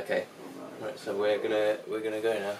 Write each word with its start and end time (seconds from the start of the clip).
Okay, 0.00 0.24
right. 0.80 0.98
So 0.98 1.14
we're 1.14 1.36
gonna 1.38 1.76
we're 1.86 2.00
gonna 2.00 2.22
go 2.22 2.32
now. 2.32 2.54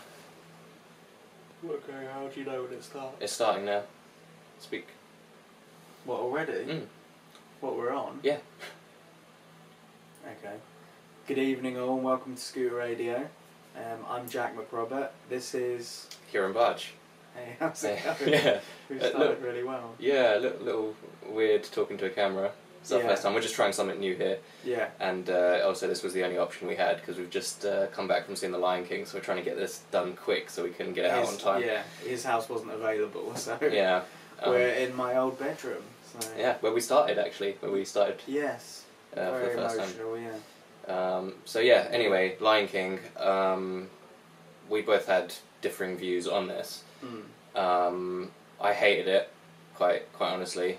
Okay, 1.70 2.06
how 2.12 2.28
do 2.28 2.38
you 2.38 2.44
know 2.44 2.64
when 2.64 2.72
it 2.74 2.84
starts? 2.84 3.16
It's 3.18 3.32
starting 3.32 3.64
now. 3.64 3.82
Speak. 4.58 4.88
What, 6.04 6.20
already? 6.20 6.52
Mm. 6.52 6.86
What, 7.60 7.76
we're 7.78 7.92
on? 7.94 8.20
Yeah. 8.22 8.38
Okay. 10.26 10.56
Good 11.26 11.38
evening 11.38 11.78
all 11.78 11.94
and 11.94 12.04
welcome 12.04 12.34
to 12.34 12.40
Scooter 12.40 12.74
Radio. 12.76 13.28
Um, 13.74 14.04
I'm 14.08 14.28
Jack 14.28 14.54
McRobert. 14.56 15.08
This 15.30 15.54
is... 15.54 16.08
Kieran 16.30 16.52
Budge. 16.52 16.92
Hey, 17.34 17.56
how's 17.58 17.82
it 17.84 18.00
Yeah. 18.04 18.14
going? 18.18 18.32
yeah. 18.32 18.60
We've 18.90 19.02
Uh, 19.02 19.18
look. 19.18 19.42
really 19.42 19.62
well. 19.62 19.94
Yeah. 19.98 20.36
A 20.36 20.40
little, 20.40 20.60
little 20.62 20.94
weird 21.30 21.64
talking 21.64 21.96
to 21.98 22.06
a 22.06 22.10
camera. 22.10 22.52
It's 22.80 22.92
our 22.92 23.00
Yeah. 23.00 23.08
first 23.08 23.22
time. 23.22 23.34
We're 23.34 23.42
just 23.42 23.54
trying 23.54 23.72
something 23.72 24.00
new 24.00 24.14
here, 24.14 24.38
Yeah. 24.64 24.88
and 25.00 25.28
uh, 25.28 25.62
also 25.66 25.86
this 25.86 26.02
was 26.02 26.14
the 26.14 26.24
only 26.24 26.38
option 26.38 26.66
we 26.66 26.76
had 26.76 26.96
because 26.96 27.18
we've 27.18 27.28
just 27.30 27.64
uh, 27.66 27.88
come 27.88 28.08
back 28.08 28.24
from 28.24 28.36
seeing 28.36 28.52
The 28.52 28.58
Lion 28.58 28.86
King, 28.86 29.04
so 29.04 29.18
we're 29.18 29.24
trying 29.24 29.36
to 29.38 29.42
get 29.44 29.56
this 29.56 29.80
done 29.90 30.14
quick 30.16 30.48
so 30.48 30.62
we 30.64 30.70
can 30.70 30.92
get 30.94 31.04
it 31.04 31.10
out 31.10 31.26
on 31.26 31.36
time. 31.36 31.62
Yeah, 31.62 31.82
his 32.06 32.24
house 32.24 32.48
wasn't 32.48 32.72
available, 32.72 33.34
so 33.36 33.58
Yeah. 33.60 34.02
Um, 34.42 34.52
we're 34.52 34.68
in 34.68 34.94
my 34.96 35.16
old 35.18 35.38
bedroom. 35.38 35.82
So. 36.18 36.26
yeah, 36.38 36.56
where 36.60 36.72
we 36.72 36.80
started 36.80 37.18
actually, 37.18 37.52
where 37.60 37.70
we 37.70 37.84
started 37.84 38.20
Yes. 38.26 38.84
uh, 39.14 39.26
for 39.26 39.30
Very 39.40 39.54
the 39.56 39.60
first 39.62 39.76
time. 39.76 39.84
emotional, 39.88 40.18
yeah. 40.18 40.36
Um, 41.16 41.34
so 41.44 41.60
yeah. 41.60 41.86
Anyway, 41.92 42.36
Lion 42.40 42.66
King. 42.66 42.98
Um, 43.18 43.90
we 44.70 44.80
both 44.82 45.06
had 45.06 45.34
differing 45.60 45.96
views 45.98 46.26
on 46.26 46.48
this. 46.48 46.82
Mm. 47.04 47.58
Um, 47.60 48.30
I 48.60 48.72
hated 48.72 49.06
it, 49.06 49.28
quite 49.76 50.10
quite 50.14 50.30
honestly. 50.32 50.78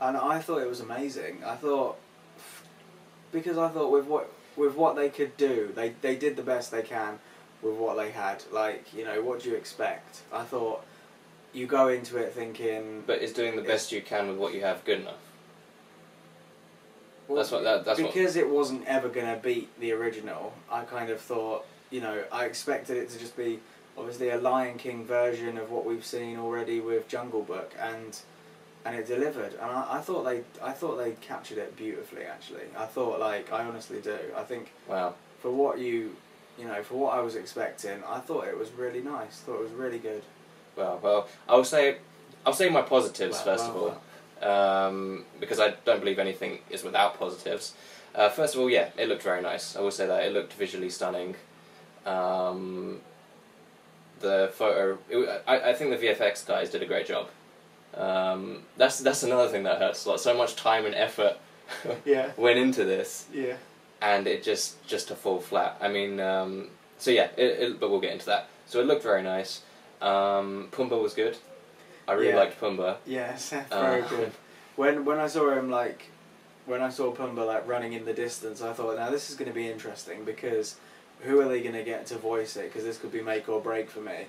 And 0.00 0.16
I 0.16 0.38
thought 0.38 0.58
it 0.62 0.68
was 0.68 0.80
amazing. 0.80 1.42
I 1.44 1.56
thought 1.56 1.96
because 3.32 3.58
I 3.58 3.68
thought 3.68 3.90
with 3.90 4.06
what 4.06 4.30
with 4.56 4.74
what 4.76 4.96
they 4.96 5.08
could 5.08 5.36
do, 5.36 5.72
they 5.74 5.90
they 6.00 6.16
did 6.16 6.36
the 6.36 6.42
best 6.42 6.70
they 6.70 6.82
can 6.82 7.18
with 7.62 7.74
what 7.74 7.96
they 7.96 8.10
had. 8.10 8.44
Like 8.52 8.92
you 8.94 9.04
know, 9.04 9.22
what 9.22 9.42
do 9.42 9.48
you 9.50 9.56
expect? 9.56 10.20
I 10.32 10.44
thought 10.44 10.84
you 11.52 11.66
go 11.66 11.88
into 11.88 12.16
it 12.18 12.32
thinking. 12.32 13.02
But 13.06 13.22
is 13.22 13.32
doing 13.32 13.56
the 13.56 13.62
best 13.62 13.90
you 13.90 14.02
can 14.02 14.28
with 14.28 14.36
what 14.38 14.54
you 14.54 14.60
have 14.62 14.84
good 14.84 15.00
enough? 15.00 15.14
well, 17.26 17.36
that's 17.36 17.50
what- 17.50 17.62
that- 17.62 17.84
that's 17.84 18.00
what- 18.00 18.14
because 18.14 18.36
it 18.36 18.48
wasn't 18.48 18.86
ever 18.86 19.08
gonna 19.10 19.36
beat 19.36 19.68
the 19.78 19.92
original. 19.92 20.54
I 20.70 20.84
kind 20.84 21.10
of 21.10 21.20
thought 21.20 21.66
you 21.90 22.00
know 22.00 22.24
I 22.32 22.46
expected 22.46 22.96
it 22.96 23.10
to 23.10 23.18
just 23.18 23.36
be 23.36 23.60
obviously 23.98 24.30
a 24.30 24.38
Lion 24.38 24.78
King 24.78 25.04
version 25.04 25.58
of 25.58 25.70
what 25.70 25.84
we've 25.84 26.06
seen 26.06 26.38
already 26.38 26.80
with 26.80 27.08
Jungle 27.08 27.42
Book 27.42 27.72
and. 27.78 28.18
And 28.88 28.96
it 28.96 29.06
delivered, 29.06 29.52
and 29.52 29.70
I, 29.70 29.98
I 29.98 30.00
thought 30.00 30.22
they, 30.24 30.40
I 30.62 30.72
thought 30.72 30.96
they 30.96 31.10
captured 31.20 31.58
it 31.58 31.76
beautifully. 31.76 32.22
Actually, 32.22 32.62
I 32.74 32.86
thought 32.86 33.20
like 33.20 33.52
I 33.52 33.64
honestly 33.66 34.00
do. 34.00 34.16
I 34.34 34.42
think 34.44 34.72
Wow. 34.88 35.12
for 35.42 35.50
what 35.50 35.78
you, 35.78 36.16
you 36.58 36.64
know, 36.66 36.82
for 36.82 36.94
what 36.94 37.14
I 37.14 37.20
was 37.20 37.36
expecting, 37.36 38.02
I 38.08 38.18
thought 38.20 38.48
it 38.48 38.56
was 38.56 38.70
really 38.72 39.02
nice. 39.02 39.40
Thought 39.40 39.56
it 39.56 39.62
was 39.64 39.72
really 39.72 39.98
good. 39.98 40.22
Well, 40.74 40.98
well, 41.02 41.28
I'll 41.46 41.64
say, 41.64 41.98
I'll 42.46 42.54
say 42.54 42.70
my 42.70 42.80
positives 42.80 43.36
Well, 43.36 43.44
first 43.44 43.74
well, 43.74 43.98
of 44.40 44.42
all, 44.42 44.86
um, 44.88 45.24
because 45.38 45.60
I 45.60 45.74
don't 45.84 46.00
believe 46.00 46.18
anything 46.18 46.60
is 46.70 46.82
without 46.82 47.18
positives. 47.18 47.74
Uh, 48.14 48.30
first 48.30 48.54
of 48.54 48.62
all, 48.62 48.70
yeah, 48.70 48.88
it 48.96 49.06
looked 49.10 49.22
very 49.22 49.42
nice. 49.42 49.76
I 49.76 49.80
will 49.82 49.90
say 49.90 50.06
that 50.06 50.24
it 50.24 50.32
looked 50.32 50.54
visually 50.54 50.88
stunning. 50.88 51.36
Um, 52.06 53.02
the 54.20 54.50
photo, 54.54 54.96
it, 55.10 55.42
I, 55.46 55.60
I 55.60 55.74
think 55.74 55.90
the 55.90 56.06
VFX 56.06 56.46
guys 56.46 56.70
did 56.70 56.82
a 56.82 56.86
great 56.86 57.06
job. 57.06 57.28
Um, 57.94 58.62
that's 58.76 58.98
that's 59.00 59.22
another 59.22 59.48
thing 59.48 59.62
that 59.64 59.78
hurts 59.78 60.04
a 60.04 60.10
lot. 60.10 60.20
So 60.20 60.36
much 60.36 60.56
time 60.56 60.86
and 60.86 60.94
effort 60.94 61.36
Yeah, 62.04 62.30
went 62.36 62.58
into 62.58 62.84
this, 62.84 63.26
yeah, 63.32 63.54
and 64.00 64.26
it 64.26 64.42
just 64.42 64.84
just 64.86 65.08
to 65.08 65.14
fall 65.14 65.40
flat. 65.40 65.76
I 65.80 65.88
mean, 65.88 66.20
um, 66.20 66.68
so 66.98 67.10
yeah, 67.10 67.28
it, 67.36 67.44
it, 67.60 67.80
but 67.80 67.90
we'll 67.90 68.00
get 68.00 68.12
into 68.12 68.26
that. 68.26 68.48
So 68.66 68.80
it 68.80 68.86
looked 68.86 69.02
very 69.02 69.22
nice. 69.22 69.62
Um, 70.00 70.68
Pumbaa 70.70 71.00
was 71.02 71.14
good. 71.14 71.36
I 72.06 72.12
really 72.12 72.28
Yeah. 72.30 72.36
liked 72.36 72.60
Pumbaa. 72.60 72.96
yeah. 73.06 73.34
Seth 73.48 73.72
Uh, 73.72 73.98
Rogen. 74.02 74.30
When 74.76 75.04
when 75.04 75.18
I 75.18 75.26
saw 75.26 75.50
him 75.58 75.70
like, 75.70 76.04
when 76.66 76.80
I 76.82 76.88
saw 76.90 77.12
Pumbaa 77.12 77.44
like 77.46 77.66
running 77.66 77.94
in 77.94 78.04
the 78.04 78.12
distance, 78.14 78.62
I 78.62 78.72
thought, 78.72 78.96
now 78.96 79.10
this 79.10 79.28
is 79.28 79.34
going 79.36 79.50
to 79.50 79.54
be 79.54 79.68
interesting 79.68 80.24
because 80.24 80.76
who 81.22 81.40
are 81.40 81.48
they 81.48 81.60
going 81.62 81.74
to 81.74 81.82
get 81.82 82.06
to 82.06 82.16
voice 82.16 82.56
it? 82.56 82.66
Because 82.72 82.84
this 82.84 82.96
could 82.96 83.10
be 83.10 83.20
make 83.20 83.48
or 83.48 83.60
break 83.60 83.90
for 83.90 83.98
me. 84.00 84.26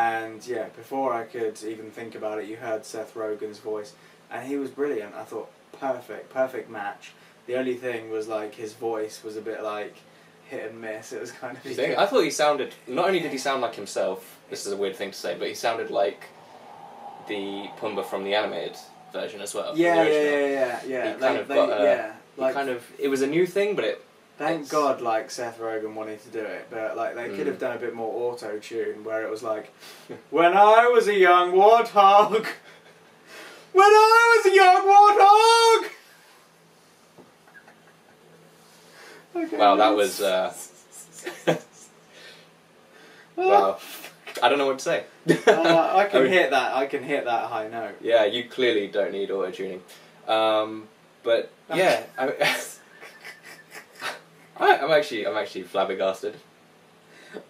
And 0.00 0.46
yeah, 0.46 0.68
before 0.76 1.12
I 1.12 1.24
could 1.24 1.62
even 1.62 1.90
think 1.90 2.14
about 2.14 2.38
it, 2.38 2.46
you 2.48 2.56
heard 2.56 2.86
Seth 2.86 3.12
Rogen's 3.14 3.58
voice, 3.58 3.92
and 4.30 4.46
he 4.48 4.56
was 4.56 4.70
brilliant. 4.70 5.14
I 5.14 5.24
thought 5.24 5.50
perfect, 5.78 6.30
perfect 6.32 6.70
match. 6.70 7.12
The 7.46 7.56
only 7.56 7.74
thing 7.74 8.08
was 8.10 8.26
like 8.26 8.54
his 8.54 8.72
voice 8.72 9.22
was 9.22 9.36
a 9.36 9.42
bit 9.42 9.62
like 9.62 9.94
hit 10.48 10.70
and 10.70 10.80
miss. 10.80 11.12
It 11.12 11.20
was 11.20 11.32
kind 11.32 11.54
of 11.54 11.62
think? 11.62 11.98
I 11.98 12.06
thought 12.06 12.22
he 12.24 12.30
sounded. 12.30 12.72
Not 12.86 13.08
only 13.08 13.20
did 13.20 13.30
he 13.30 13.36
sound 13.38 13.60
like 13.60 13.74
himself. 13.74 14.38
This 14.48 14.66
is 14.66 14.72
a 14.72 14.76
weird 14.76 14.96
thing 14.96 15.10
to 15.10 15.16
say, 15.18 15.36
but 15.38 15.48
he 15.48 15.54
sounded 15.54 15.90
like 15.90 16.24
the 17.28 17.68
Pumbaa 17.78 18.04
from 18.06 18.24
the 18.24 18.34
animated 18.34 18.76
version 19.12 19.42
as 19.42 19.54
well. 19.54 19.76
yeah, 19.76 20.02
yeah, 20.04 20.10
yeah, 20.12 20.46
yeah, 20.46 20.80
yeah. 20.86 21.14
He 21.14 21.20
kind 21.20 21.38
of 21.38 21.48
they- 21.48 21.54
got 21.56 21.80
a- 21.80 21.84
yeah, 21.84 22.12
He 22.36 22.40
like 22.40 22.54
kind 22.54 22.70
of. 22.70 22.90
It 22.98 23.08
was 23.08 23.20
a 23.20 23.26
new 23.26 23.44
thing, 23.46 23.76
but 23.76 23.84
it. 23.84 24.04
Thank 24.40 24.60
It's- 24.62 24.70
God, 24.70 25.02
like 25.02 25.30
Seth 25.30 25.58
Rogen 25.60 25.92
wanted 25.92 26.22
to 26.22 26.28
do 26.30 26.38
it, 26.40 26.68
but 26.70 26.96
like 26.96 27.14
they 27.14 27.28
could 27.28 27.40
Mm. 27.40 27.48
have 27.48 27.58
done 27.58 27.76
a 27.76 27.78
bit 27.78 27.92
more 27.92 28.32
auto 28.32 28.58
tune 28.58 29.04
where 29.04 29.22
it 29.22 29.28
was 29.30 29.42
like, 29.42 29.70
"When 30.30 30.56
I 30.56 30.86
was 30.88 31.08
a 31.08 31.14
young 31.14 31.52
warthog, 31.52 32.46
when 33.72 33.84
I 33.84 34.36
was 34.42 34.46
a 34.50 34.54
young 34.56 34.86
warthog." 34.86 35.90
Okay, 39.44 39.56
Wow, 39.58 39.76
that 39.76 39.90
was. 39.94 40.22
Uh, 40.22 40.54
wow. 43.36 43.78
I 44.42 44.48
don't 44.48 44.56
know 44.56 44.66
what 44.68 44.78
to 44.78 44.84
say. 44.84 45.04
Uh, 45.46 45.92
I 45.96 46.06
can 46.10 46.22
mean, 46.24 46.32
hit 46.32 46.50
that. 46.50 46.74
I 46.74 46.86
can 46.86 47.02
hit 47.02 47.26
that 47.26 47.44
high 47.50 47.68
note. 47.68 47.96
Yeah, 48.00 48.24
you 48.24 48.44
clearly 48.48 48.86
don't 48.88 49.12
need 49.12 49.30
auto 49.30 49.50
tuning. 49.50 49.82
Um, 50.26 50.88
but 51.22 51.50
yeah, 51.74 52.04
I, 52.18 52.56
I, 54.60 54.78
I'm 54.78 54.90
actually 54.92 55.26
I'm 55.26 55.36
actually 55.36 55.62
flabbergasted. 55.62 56.36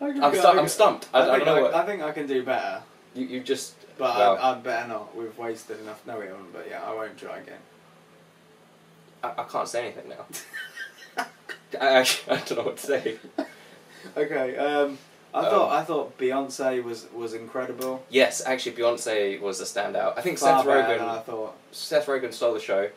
I 0.01 0.07
I'm, 0.07 0.21
go- 0.21 0.33
stu- 0.35 0.47
I 0.47 0.59
I'm 0.59 0.69
stumped. 0.69 1.09
I, 1.13 1.21
I, 1.21 1.25
think 1.37 1.45
don't 1.45 1.47
know 1.55 1.61
I, 1.61 1.63
what 1.63 1.75
I 1.75 1.87
think 1.87 2.03
I 2.03 2.13
can 2.13 2.27
do 2.27 2.43
better, 2.45 2.83
you 3.15 3.27
you 3.27 3.41
just. 3.41 3.75
but 3.99 4.17
Well- 4.17 4.39
I, 4.41 4.53
I 4.53 4.55
better 4.55 4.89
not. 4.89 5.17
We've 5.17 5.37
wasted 5.37 5.81
enough. 5.81 6.07
No, 6.07 6.19
we 6.19 6.27
haven't. 6.27 6.53
But 6.53 6.67
yeah, 6.71 6.83
I 6.85 6.95
won't 6.95 7.17
try 7.19 7.39
again. 7.39 7.59
I, 9.23 9.33
I 9.39 9.45
can't 9.45 9.69
say 9.69 9.83
anything 9.87 10.09
now. 10.11 10.25
I 11.81 11.89
actually 11.99 12.37
I 12.37 12.41
don't 12.41 12.59
know 12.59 12.65
what 12.65 12.77
to 12.79 12.87
say. 12.87 13.19
Okay. 14.17 14.57
Um, 14.57 14.97
I 15.35 15.41
Um, 15.41 15.45
thought 15.45 15.73
I 15.73 15.85
thought 15.85 16.17
Beyonce 16.19 16.83
was 16.83 17.07
was 17.13 17.35
incredible. 17.35 18.03
Yes, 18.09 18.43
actually, 18.45 18.73
Beyonce 18.73 19.39
was 19.41 19.61
a 19.61 19.65
standout. 19.65 20.17
I 20.17 20.23
think 20.23 20.39
Far 20.39 20.65
Seth 20.65 20.67
Rogen. 20.67 21.01
I 21.03 21.19
thought. 21.21 21.55
Seth 21.71 22.07
Rogen 22.07 22.33
stole 22.33 22.55
the 22.55 22.61
show, 22.61 22.89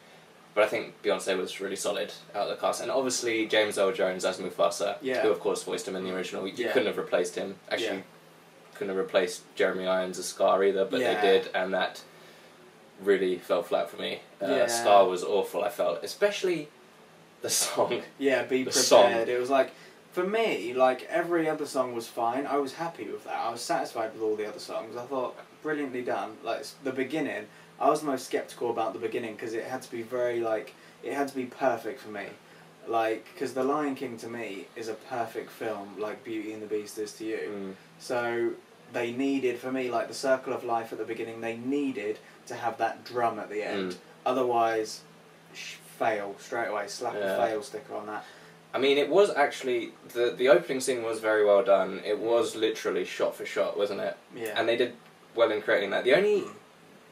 but 0.55 0.63
I 0.63 0.67
think 0.67 1.01
Beyonce 1.03 1.37
was 1.37 1.59
really 1.59 1.75
solid 1.75 2.13
out 2.35 2.43
of 2.43 2.49
the 2.49 2.55
cast, 2.55 2.81
and 2.81 2.91
obviously 2.91 3.45
James 3.47 3.77
Earl 3.77 3.91
Jones 3.91 4.23
as 4.25 4.37
Mufasa, 4.39 4.97
Yeah. 5.01 5.21
who 5.21 5.29
of 5.29 5.39
course 5.39 5.63
voiced 5.63 5.87
him 5.87 5.95
in 5.95 6.03
the 6.03 6.13
original. 6.15 6.47
You 6.47 6.53
Yeah. 6.65 6.71
couldn't 6.71 6.87
have 6.87 6.97
replaced 6.97 7.35
him. 7.35 7.55
Actually, 7.69 7.97
Yeah. 7.97 8.01
couldn't 8.75 8.89
have 8.89 8.97
replaced 8.97 9.41
Jeremy 9.55 9.87
Irons 9.87 10.19
as 10.19 10.25
Scar 10.25 10.63
either, 10.63 10.85
but 10.85 10.99
they 10.99 11.17
did, 11.21 11.49
and 11.53 11.73
that 11.73 12.01
really 13.01 13.37
fell 13.37 13.63
flat 13.63 13.89
for 13.89 13.97
me. 13.97 14.21
Uh. 14.41 14.67
Scar 14.67 15.07
was 15.07 15.23
awful. 15.23 15.63
I 15.63 15.69
felt, 15.69 16.03
especially 16.03 16.69
the 17.41 17.49
song. 17.49 18.03
Yeah, 18.17 18.43
be 18.43 18.63
The 18.63 18.71
prepared. 18.71 19.29
It 19.29 19.39
was 19.39 19.49
like 19.49 19.71
for 20.11 20.23
me, 20.23 20.73
like 20.73 21.03
every 21.09 21.49
other 21.49 21.65
song 21.65 21.93
was 21.95 22.07
fine. 22.07 22.45
I 22.45 22.57
was 22.57 22.73
happy 22.73 23.05
with 23.05 23.23
that. 23.25 23.35
I 23.35 23.49
was 23.51 23.61
satisfied 23.61 24.13
with 24.13 24.21
all 24.21 24.35
the 24.35 24.47
other 24.47 24.59
songs. 24.59 24.95
I 24.95 25.05
thought 25.05 25.35
brilliantly 25.63 26.03
done. 26.03 26.37
Like 26.43 26.65
the 26.83 26.91
beginning, 26.91 27.47
I 27.79 27.89
was 27.89 28.01
the 28.01 28.07
most 28.07 28.25
skeptical 28.25 28.69
about 28.71 28.93
the 28.93 28.99
beginning 28.99 29.33
because 29.35 29.53
it 29.53 29.65
had 29.65 29.81
to 29.81 29.91
be 29.91 30.01
very 30.03 30.39
like 30.39 30.73
it 31.03 31.13
had 31.13 31.27
to 31.27 31.35
be 31.35 31.45
perfect 31.45 31.99
for 32.01 32.09
me. 32.09 32.27
Like 32.87 33.25
because 33.33 33.53
The 33.53 33.63
Lion 33.63 33.95
King 33.95 34.17
to 34.17 34.27
me 34.27 34.67
is 34.75 34.87
a 34.89 34.93
perfect 34.93 35.49
film, 35.51 35.95
like 35.99 36.23
Beauty 36.23 36.53
and 36.53 36.61
the 36.61 36.67
Beast 36.67 36.97
is 36.97 37.13
to 37.13 37.25
you. 37.25 37.39
Mm. 37.53 37.73
So 37.99 38.51
they 38.91 39.11
needed 39.11 39.57
for 39.59 39.71
me 39.71 39.89
like 39.89 40.07
the 40.07 40.13
circle 40.13 40.53
of 40.53 40.63
life 40.63 40.91
at 40.91 40.97
the 40.99 41.05
beginning. 41.05 41.41
They 41.41 41.57
needed 41.57 42.19
to 42.47 42.55
have 42.55 42.77
that 42.77 43.03
drum 43.05 43.39
at 43.39 43.49
the 43.49 43.63
end. 43.63 43.93
Mm. 43.93 43.97
Otherwise, 44.25 45.01
sh- 45.53 45.75
fail 45.97 46.35
straight 46.39 46.67
away. 46.67 46.87
Slap 46.87 47.13
Yeah. 47.15 47.35
a 47.35 47.47
fail 47.47 47.61
sticker 47.63 47.95
on 47.95 48.05
that. 48.07 48.25
I 48.73 48.79
mean, 48.79 48.97
it 48.97 49.09
was 49.09 49.29
actually 49.29 49.91
the 50.13 50.31
the 50.37 50.49
opening 50.49 50.79
scene 50.81 51.03
was 51.03 51.19
very 51.19 51.45
well 51.45 51.63
done. 51.63 52.01
It 52.05 52.19
was 52.19 52.55
literally 52.55 53.05
shot 53.05 53.35
for 53.35 53.45
shot, 53.45 53.77
wasn't 53.77 54.01
it? 54.01 54.17
Yeah. 54.35 54.53
And 54.57 54.67
they 54.67 54.75
did 54.77 54.93
well 55.35 55.51
in 55.51 55.61
creating 55.61 55.91
that. 55.91 56.03
The 56.03 56.15
only 56.15 56.41
Mm. 56.41 56.53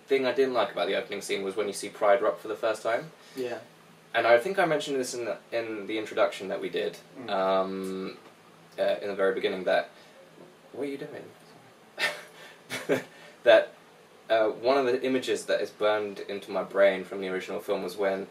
Thing 0.07 0.25
I 0.25 0.31
didn't 0.33 0.53
like 0.53 0.71
about 0.71 0.88
the 0.88 0.95
opening 0.95 1.21
scene 1.21 1.44
was 1.44 1.56
when 1.56 1.68
you 1.68 1.74
see 1.74 1.89
Pride 1.89 2.21
Rock 2.21 2.39
for 2.39 2.48
the 2.48 2.56
first 2.56 2.83
time. 2.83 3.12
yeah. 3.36 3.57
And 4.13 4.27
I 4.27 4.38
think 4.39 4.59
I 4.59 4.65
mentioned 4.65 5.00
this 5.00 5.13
in 5.13 5.24
the, 5.24 5.38
in 5.53 5.88
the 5.88 5.98
introduction 5.98 6.50
that 6.50 6.59
we 6.59 6.68
did 6.68 6.98
Mm. 7.18 7.30
um, 7.30 8.18
uh, 8.77 8.95
in 9.01 9.07
the 9.07 9.15
very 9.15 9.33
beginning. 9.33 9.63
That 9.63 9.89
what 10.74 10.83
are 10.83 10.92
you 10.92 10.98
doing? 10.98 11.24
that 13.44 13.74
uh, 14.30 14.48
one 14.48 14.77
of 14.77 14.86
the 14.86 15.01
images 15.03 15.45
that 15.45 15.62
is 15.62 15.69
burned 15.69 16.19
into 16.27 16.51
my 16.51 16.63
brain 16.63 17.04
from 17.06 17.21
the 17.21 17.30
original 17.30 17.59
film 17.62 17.83
was 17.83 17.95
when 17.97 18.27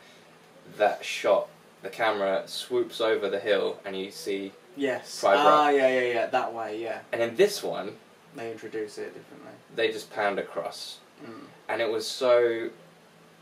that 0.77 1.05
shot 1.05 1.49
the 1.83 1.89
camera 1.89 2.43
swoops 2.47 3.01
over 3.01 3.29
the 3.31 3.41
hill 3.41 3.79
and 3.85 3.99
you 3.99 4.11
see. 4.11 4.53
Yes. 4.77 5.21
Fibre. 5.21 5.39
Ah, 5.43 5.69
yeah, 5.71 5.89
yeah, 5.89 6.13
yeah. 6.13 6.27
That 6.27 6.53
way, 6.55 6.81
yeah. 6.81 7.01
And 7.13 7.21
in 7.23 7.37
this 7.37 7.63
one, 7.63 7.97
They 8.37 8.53
introduce 8.53 8.99
it 8.99 9.15
differently. 9.15 9.53
they 9.75 9.91
just 9.91 10.11
panned 10.13 10.39
across, 10.39 10.99
Mm. 11.25 11.45
and 11.69 11.81
it 11.83 11.91
was 11.91 12.07
so 12.07 12.71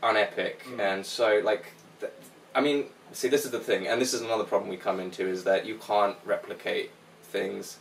unepic 0.03 0.55
Mm. 0.65 0.79
and 0.79 1.05
so 1.05 1.41
like. 1.43 1.65
Th- 1.99 2.11
I 2.55 2.61
mean, 2.61 2.85
see, 3.11 3.27
this 3.27 3.45
is 3.45 3.51
the 3.51 3.59
thing, 3.59 3.87
and 3.87 4.01
this 4.01 4.13
is 4.13 4.21
another 4.21 4.43
problem 4.43 4.69
we 4.71 4.77
come 4.77 4.99
into 4.99 5.27
is 5.27 5.43
that 5.43 5.65
you 5.65 5.75
can't 5.75 6.15
replicate 6.25 6.89
things 7.23 7.77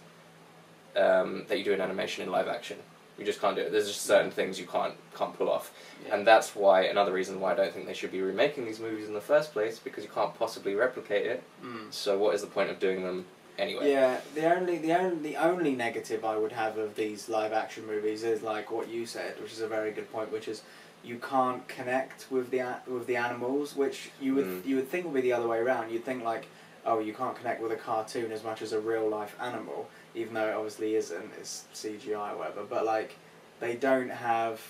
um, 0.97 1.45
that 1.49 1.59
you 1.59 1.65
do 1.65 1.73
in 1.73 1.81
animation 1.81 2.23
in 2.25 2.31
live 2.31 2.49
action. 2.49 2.77
You 3.19 3.25
just 3.25 3.41
can't 3.41 3.57
do 3.57 3.63
it. 3.63 3.73
There's 3.73 3.89
just 3.89 4.03
certain 4.03 4.31
things 4.31 4.61
you 4.61 4.67
can't 4.67 4.95
can't 5.17 5.37
pull 5.37 5.51
off. 5.51 5.73
Yeah. 6.07 6.15
And 6.15 6.27
that's 6.27 6.55
why 6.55 6.83
another 6.83 7.13
reason 7.13 7.41
why 7.41 7.53
I 7.53 7.55
don't 7.57 7.73
think 7.73 7.87
they 7.87 7.95
should 7.95 8.13
be 8.13 8.21
remaking 8.21 8.65
these 8.65 8.79
movies 8.79 9.09
in 9.09 9.15
the 9.15 9.21
first 9.21 9.53
place 9.53 9.79
because 9.79 10.05
you 10.05 10.11
can't 10.11 10.35
possibly 10.39 10.75
replicate 10.75 11.27
it. 11.27 11.43
Mm. 11.65 11.93
So 11.93 12.17
what 12.19 12.35
is 12.35 12.43
the 12.43 12.47
point 12.47 12.71
of 12.71 12.79
doing 12.79 13.03
them 13.03 13.25
anyway? 13.59 13.91
Yeah, 13.91 14.21
the 14.35 14.55
only 14.55 14.79
the 14.79 14.93
only 14.99 15.17
the 15.31 15.37
only 15.37 15.75
negative 15.75 16.25
I 16.25 16.37
would 16.37 16.53
have 16.53 16.79
of 16.79 16.95
these 16.95 17.29
live 17.29 17.53
action 17.53 17.87
movies 17.87 18.23
is 18.25 18.43
like 18.43 18.71
what 18.71 18.89
you 18.89 19.07
said, 19.07 19.41
which 19.41 19.53
is 19.53 19.61
a 19.61 19.69
very 19.69 19.91
good 19.93 20.11
point, 20.13 20.33
which 20.33 20.49
is 20.49 20.63
you 21.05 21.19
can't 21.19 21.67
connect 21.69 22.27
with 22.31 22.51
the 22.51 22.63
with 22.87 23.07
the 23.07 23.17
animals, 23.17 23.77
which 23.77 24.11
you 24.21 24.35
would 24.35 24.47
Mm. 24.47 24.67
you 24.67 24.77
would 24.77 24.89
think 24.89 25.05
would 25.05 25.15
be 25.15 25.21
the 25.21 25.33
other 25.33 25.49
way 25.49 25.59
around. 25.59 25.91
You'd 25.91 26.05
think 26.05 26.25
like, 26.25 26.47
oh, 26.87 26.99
you 27.01 27.13
can't 27.13 27.37
connect 27.37 27.61
with 27.63 27.73
a 27.73 27.77
cartoon 27.77 28.33
as 28.33 28.43
much 28.45 28.63
as 28.63 28.73
a 28.73 28.81
real 28.81 29.09
life 29.09 29.37
animal, 29.41 29.89
even 30.15 30.35
though 30.35 30.49
it 30.49 30.55
obviously 30.55 30.95
isn't. 30.97 31.31
It's 31.39 31.65
CGI 31.75 32.33
or 32.33 32.39
whatever. 32.39 32.65
But 32.65 32.85
like, 32.85 33.17
they 33.61 33.75
don't 33.77 34.11
have 34.11 34.61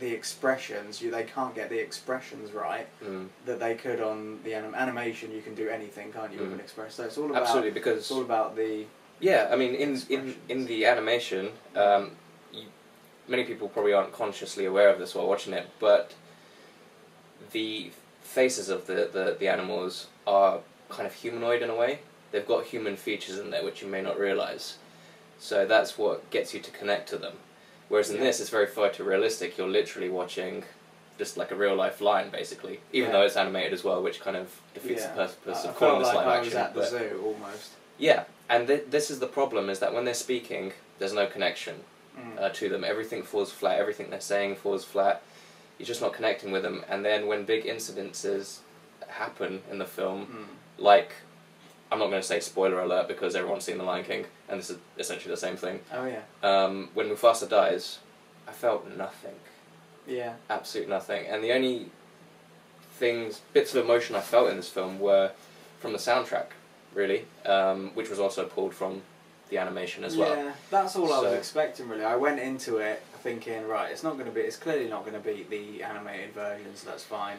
the 0.00 0.10
expressions. 0.12 1.02
You 1.02 1.10
they 1.10 1.24
can't 1.24 1.54
get 1.54 1.70
the 1.70 1.78
expressions 1.78 2.52
right 2.52 2.86
Mm, 3.04 3.28
that 3.46 3.58
they 3.60 3.74
could 3.74 4.00
on 4.00 4.40
the 4.44 4.54
anim- 4.54 4.74
animation. 4.74 5.32
You 5.32 5.42
can 5.42 5.54
do 5.54 5.68
anything, 5.68 6.12
can't 6.12 6.32
you, 6.32 6.40
with 6.40 6.50
Mm. 6.50 6.54
an 6.54 6.60
express? 6.60 6.94
So 6.94 7.04
it's 7.04 7.18
all 7.18 7.30
about 7.30 7.42
absolutely, 7.42 7.70
because 7.72 7.98
it's 7.98 8.10
all 8.10 8.22
about 8.22 8.56
the 8.56 8.84
yeah, 9.20 9.48
I 9.50 9.56
mean, 9.56 9.74
in 9.74 10.00
in 10.08 10.36
in 10.48 10.66
the 10.66 10.86
animation, 10.86 11.50
um, 11.74 12.12
you, 12.52 12.66
many 13.26 13.44
people 13.44 13.68
probably 13.68 13.92
aren't 13.92 14.12
consciously 14.12 14.64
aware 14.64 14.88
of 14.90 14.98
this 15.00 15.14
while 15.14 15.26
watching 15.26 15.52
it, 15.52 15.66
but 15.80 16.14
the 17.52 17.90
faces 18.22 18.68
of 18.68 18.86
the, 18.86 19.08
the, 19.12 19.36
the 19.38 19.48
animals 19.48 20.06
are 20.26 20.60
kind 20.90 21.06
of 21.06 21.14
humanoid 21.14 21.62
in 21.62 21.70
a 21.70 21.74
way. 21.74 22.00
They've 22.30 22.46
got 22.46 22.64
human 22.66 22.96
features 22.96 23.38
in 23.38 23.50
there 23.50 23.64
which 23.64 23.80
you 23.82 23.88
may 23.88 24.02
not 24.02 24.18
realize. 24.18 24.76
So 25.38 25.66
that's 25.66 25.96
what 25.96 26.28
gets 26.30 26.52
you 26.52 26.60
to 26.60 26.70
connect 26.70 27.08
to 27.10 27.16
them. 27.16 27.34
Whereas 27.88 28.10
in 28.10 28.16
Yeah. 28.16 28.24
this, 28.24 28.40
it's 28.40 28.50
very 28.50 28.66
photorealistic. 28.66 29.56
You're 29.56 29.68
literally 29.68 30.08
watching 30.10 30.64
just 31.18 31.36
like 31.36 31.50
a 31.50 31.54
real 31.56 31.74
life 31.74 32.00
lion, 32.00 32.30
basically. 32.30 32.80
Even 32.92 33.10
Yeah. 33.10 33.18
though 33.18 33.24
it's 33.26 33.36
animated 33.36 33.72
as 33.72 33.82
well, 33.82 34.02
which 34.02 34.20
kind 34.20 34.36
of 34.36 34.48
defeats 34.74 35.02
Yeah. 35.02 35.14
the 35.14 35.26
purpose 35.26 35.64
I 35.64 35.68
of 35.70 35.76
calling 35.76 35.98
this 36.00 36.08
like 36.08 36.16
live 36.16 36.26
I 36.26 36.38
was 36.38 36.46
action. 36.48 36.60
at 36.60 36.74
the 36.74 36.84
zoo 36.86 37.22
almost. 37.24 37.70
yeah, 37.98 38.24
and 38.48 38.66
th- 38.68 38.84
this 38.90 39.10
is 39.10 39.18
the 39.18 39.26
problem: 39.26 39.68
is 39.68 39.78
that 39.80 39.92
when 39.94 40.04
they're 40.04 40.14
speaking, 40.14 40.72
there's 40.98 41.12
no 41.12 41.26
connection 41.26 41.82
Mm. 42.16 42.40
uh, 42.40 42.48
to 42.50 42.68
them. 42.68 42.84
Everything 42.84 43.22
falls 43.22 43.52
flat. 43.52 43.78
Everything 43.78 44.10
they're 44.10 44.20
saying 44.20 44.56
falls 44.56 44.84
flat. 44.84 45.22
You're 45.78 45.86
just 45.86 46.00
not 46.00 46.12
connecting 46.12 46.50
with 46.52 46.62
them. 46.62 46.84
And 46.88 47.04
then 47.04 47.26
when 47.26 47.44
big 47.44 47.64
incidences 47.64 48.58
happen 49.08 49.62
in 49.70 49.78
the 49.78 49.86
film, 49.86 50.26
Mm. 50.26 50.82
like 50.82 51.12
I'm 51.90 51.98
not 51.98 52.08
going 52.10 52.20
to 52.20 52.26
say 52.26 52.40
spoiler 52.40 52.80
alert 52.80 53.08
because 53.08 53.34
everyone's 53.34 53.64
seen 53.64 53.78
The 53.78 53.84
Lion 53.84 54.04
King, 54.04 54.26
and 54.48 54.58
this 54.58 54.70
is 54.70 54.78
essentially 54.98 55.32
the 55.34 55.40
same 55.40 55.56
thing. 55.56 55.80
Oh 55.92 56.06
yeah, 56.06 56.20
Um, 56.42 56.90
when 56.94 57.08
Mufasa 57.08 57.48
dies, 57.48 57.98
I 58.46 58.52
felt 58.52 58.86
nothing, 58.96 59.34
yeah, 60.06 60.34
absolute 60.50 60.88
nothing, 60.88 61.26
and 61.26 61.42
the 61.42 61.52
only 61.52 61.90
things, 62.92 63.40
bits 63.52 63.74
of 63.74 63.84
emotion 63.84 64.16
I 64.16 64.20
felt 64.20 64.50
in 64.50 64.56
this 64.56 64.68
film 64.68 64.98
were 64.98 65.30
from 65.80 65.92
the 65.92 65.98
soundtrack, 65.98 66.46
really, 66.94 67.24
um, 67.46 67.90
which 67.94 68.10
was 68.10 68.18
also 68.18 68.44
pulled 68.44 68.74
from 68.74 69.02
the 69.50 69.58
animation 69.58 70.04
as 70.04 70.16
well. 70.16 70.36
Yeah, 70.36 70.52
that's 70.70 70.94
all 70.96 71.12
I 71.12 71.20
was 71.22 71.32
expecting 71.32 71.88
really. 71.88 72.04
I 72.04 72.16
went 72.16 72.38
into 72.38 72.78
it 72.78 73.02
thinking, 73.22 73.66
right, 73.66 73.90
it's 73.90 74.02
not 74.02 74.14
going 74.14 74.26
to 74.26 74.32
be, 74.32 74.40
it's 74.42 74.56
clearly 74.56 74.88
not 74.88 75.04
going 75.06 75.14
to 75.20 75.26
be 75.26 75.46
the 75.48 75.82
animated 75.82 76.34
version, 76.34 76.74
so 76.74 76.90
that's 76.90 77.04
fine. 77.04 77.38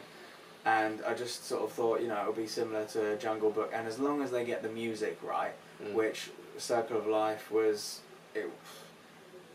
And 0.64 1.00
I 1.06 1.14
just 1.14 1.46
sort 1.46 1.62
of 1.62 1.72
thought, 1.72 2.00
you 2.02 2.08
know, 2.08 2.20
it'll 2.20 2.32
be 2.34 2.46
similar 2.46 2.84
to 2.86 3.16
Jungle 3.18 3.50
Book, 3.50 3.70
and 3.74 3.88
as 3.88 3.98
long 3.98 4.22
as 4.22 4.30
they 4.30 4.44
get 4.44 4.62
the 4.62 4.68
music 4.68 5.18
right, 5.22 5.52
Mm. 5.82 5.94
which 5.94 6.30
Circle 6.58 6.98
of 6.98 7.06
Life 7.06 7.50
was, 7.50 8.00
it, 8.34 8.50